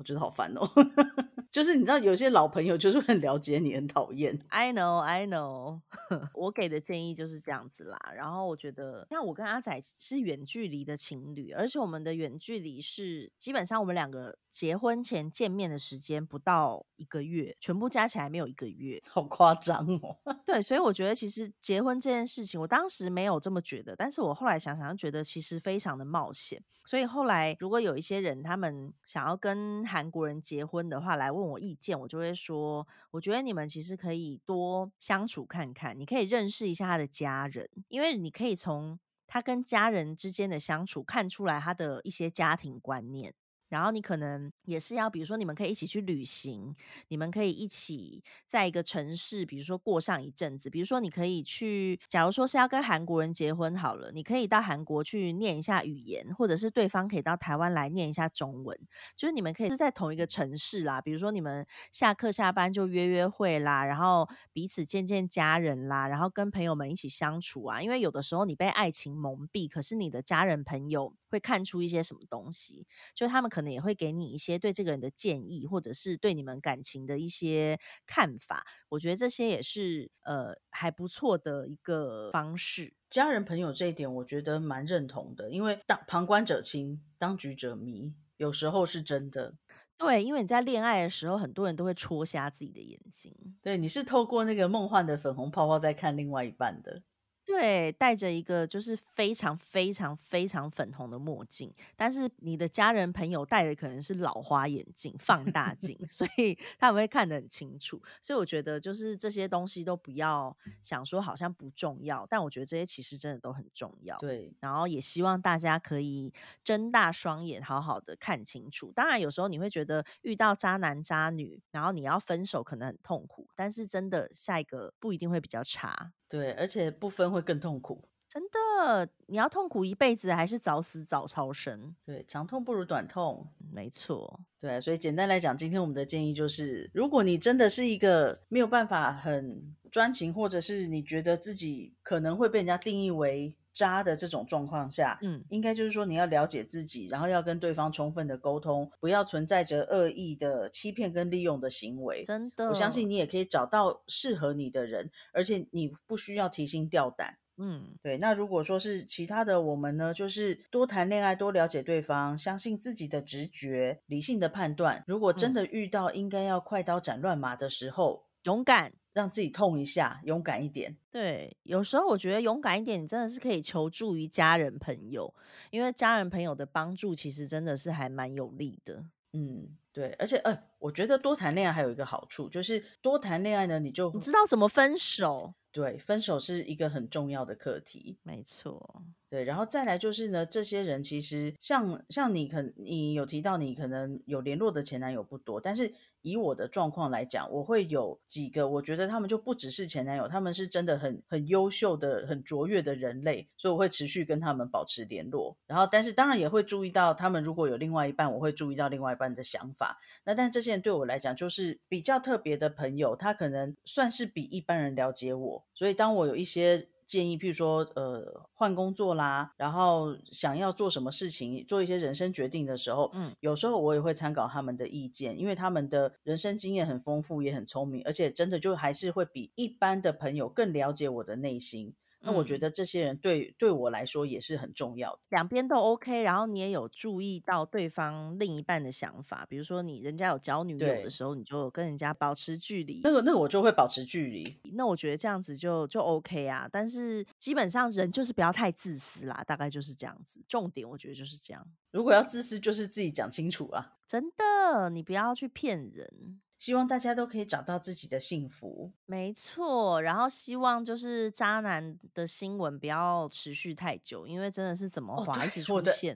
[0.00, 0.66] 我觉得好烦哦，
[1.52, 4.40] 就是你知道，有些老朋友就是很了解你，很讨厌。
[4.48, 5.82] I know, I know。
[6.32, 7.98] 我给的建议就是这样子啦。
[8.16, 20.16] 然后我觉得，像我跟阿仔是远距离的情侣，而且我们的远距离是基本上我们两个结婚前见面的时间不到一个月，全部加起来没有一个月，好夸张哦。
[20.46, 26.62] 对，所以我觉得其实结婚这件事情，我当时没有这么觉得，但是我后来想想，觉得其实非常的冒险。
[26.86, 43.34] 所以后来如果有一些人他们想要跟韩国人结婚的话，来问我意见，我就会说，我觉得你们其实可以多相处看看，你可以认识一下他的家人，因为你可以从他跟家人之间的相处看出来他的一些家庭观念。
[43.70, 46.76] 然后你可能也是要，比如说你们可以一起去旅行，
[47.08, 50.68] 你们可以一起在一个城市，比如说过上一阵子。
[50.68, 58.76] 比如说你可以去，假如说是要跟韩国人结婚好了，你可以到韩国去念一下语言，或者是对方可以到台湾来念一下中文。
[59.16, 67.80] 就是你们可以是在同一个城市啦，比如说你们下课下班就约约会啦，然后彼此见见家人啦，然后跟朋友们一起相处啊。
[67.80, 73.59] 因为有的时候你被爱情蒙蔽，可是你的家人朋友会看出一些什么东西，就他们可。
[73.60, 78.64] 可能也会给你一些对这个人的建议，或者是对你们感情的一些看法。
[78.88, 82.94] 我觉得这些也是呃还不错的一个方式。
[83.10, 89.56] 家人朋友这一点，我觉得蛮认同的，因为当旁观者清，当局者迷，有时候是真的。
[89.98, 93.36] 对，因为你在恋爱的时候，很多人都会戳瞎自己的眼睛。
[93.60, 97.02] 对，你是透过那个梦幻的粉红泡泡在看另外一半的。
[97.50, 108.00] 对，戴着一个就是非常非常非常粉红的墨镜，但是你的家人朋友戴的可能是老花眼镜、放大镜，所以 他们会看得很清楚。
[108.20, 114.16] 所以我觉得就是这些东西都不要想说好像不重要，但我觉得这些其实真的都很重要。
[114.18, 116.32] 对，然后也希望大家可以
[116.62, 118.92] 睁大双眼，好好的看清楚。
[118.94, 126.12] 当然有时候你会觉得遇到渣男渣女，然后你要分手可能很痛苦，但是真的下一个不一定会比较差。
[126.30, 128.08] 对，而且不分会更痛苦。
[128.28, 131.96] 真的，你要痛苦一辈子，还是早死早超生？
[132.06, 133.44] 对，长痛不如短痛。
[133.72, 143.56] 没错，对，所以简单来讲，今天我们的建议就是，如果你真的是一个没有办法很专情，或者是你觉得自己可能会被人家定义为。
[143.72, 152.24] 渣的这种状况下，嗯，应该就是说你要了解自己，然后要跟对方充分的沟通，不要存在着恶意的欺骗跟利用的行为。
[152.24, 157.36] 真的，我相信你也可以找到适合你的人，而且你不需要提心吊胆。
[157.62, 158.16] 嗯，对。
[158.16, 165.04] 那如果说是其他的，我们呢，就是多谈恋爱，多了解对方，相信自己的直觉，理性的判断。
[165.06, 168.94] 如果真的遇到应该要快刀斩乱麻的时候，勇敢。
[169.12, 170.96] 让自己痛一下，勇敢一点。
[171.10, 175.34] 对，有时候我觉得勇敢一点，你真的是可以求助于家人朋友，
[175.70, 179.04] 因为家人朋友的帮助其实真的是还蛮有力的。
[179.32, 185.54] 嗯，对，而且，呃，我觉得多谈恋爱还有一个好处，就是多谈恋爱呢，你就你知道怎么分手。
[185.72, 188.18] 对，分手是一个很重要的课题。
[188.24, 189.02] 没错。
[189.28, 195.92] 对，然后再来就是呢，这些人其实像像你，可你有提到你可能有联络的前男友不多，但是。
[196.22, 205.56] 以我的状况来讲，我会有几个，我觉得他们就不只是前男友，他们是真的很很优秀的、很卓越的人类，所以我会持续跟他们保持联络。
[205.66, 209.98] 然后，但是当然也会注意到他们如果有另外一半，我会注意到另外一半的想法。
[210.24, 216.88] 那但这些人对我来讲就是比较特别的朋友，他可能算是比一般人了解我，所以当我有一些。
[217.10, 231.96] 建议，譬如说，呃，换工作啦，然后想要做什么事情，做一些人生决定的时候，嗯，有时候我也会参考他们的意见，因为他们的人生经验很丰富，也很聪明，而且真的就还是会比一般的朋友更了解我的内心。
[232.22, 243.00] 那我觉得这些人对对我来说也是很重要的，两边都 OK，然后你也有注意到对方另一半的想法，比如说你人家有交女友的时候，你就跟人家保持距离。
[243.02, 244.56] 那个那个我就会保持距离。
[244.74, 250.40] 那我觉得这样子就就 OK 啊，但是基本上人就是不要太自私啦，大概就是这样子。
[250.46, 251.66] 重点我觉得就是这样。
[251.90, 256.40] 如果要自私，就是自己讲清楚啊，真的，你不要去骗人。
[256.60, 260.02] 希望大家都可以找到自己的幸福，没错。
[260.02, 266.14] 然后希望就是渣男的新闻不要持续太久，因为真的是怎么滑一直出现，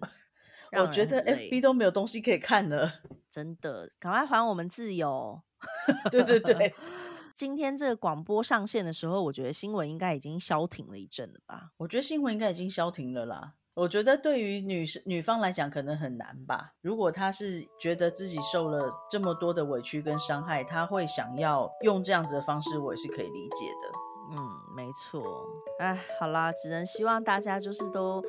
[0.72, 5.40] 我觉得 FB 都没有东西可以看了， 真的，赶快还我们自由。
[6.12, 6.74] 对对对，
[7.34, 11.70] 今天这个广播上线的时候，我觉得新闻应该已经消停了一阵了吧？
[11.78, 13.54] 我觉得新闻应该已经消停了啦。
[13.74, 16.72] 我觉得对于女生女方来讲可能很难吧。
[16.80, 24.36] 如果她是觉得自己受了这么多的委屈跟伤害，她会想要用这样子的方式，我也是可以理解的。
[24.36, 24.38] 嗯，
[24.76, 25.44] 没错。
[25.80, 28.24] 哎，好啦，只能希望大家就是都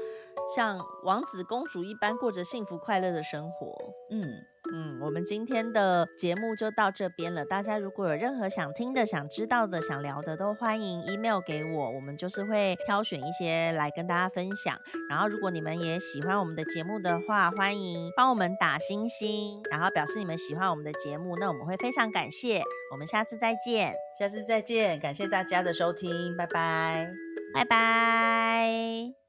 [0.56, 3.76] 像王子公主一般过着幸福快乐的生活。
[4.12, 4.28] 嗯。
[4.74, 7.46] 嗯，我们今天的节目就到这边了。
[7.46, 14.76] 大家如果有任何想听的、想知道的、想聊的，都欢迎 email 给我，我们就是会挑选一些来跟大家分享。
[15.08, 22.64] 然后，如果你们也喜欢我们的节目的话，欢迎帮我们打星星，然后表示你们喜欢我们的节目，那我们会非常感谢。
[22.92, 27.08] 我们下次再见，下次再见，感谢大家的收听，拜拜，
[27.54, 29.25] 拜拜。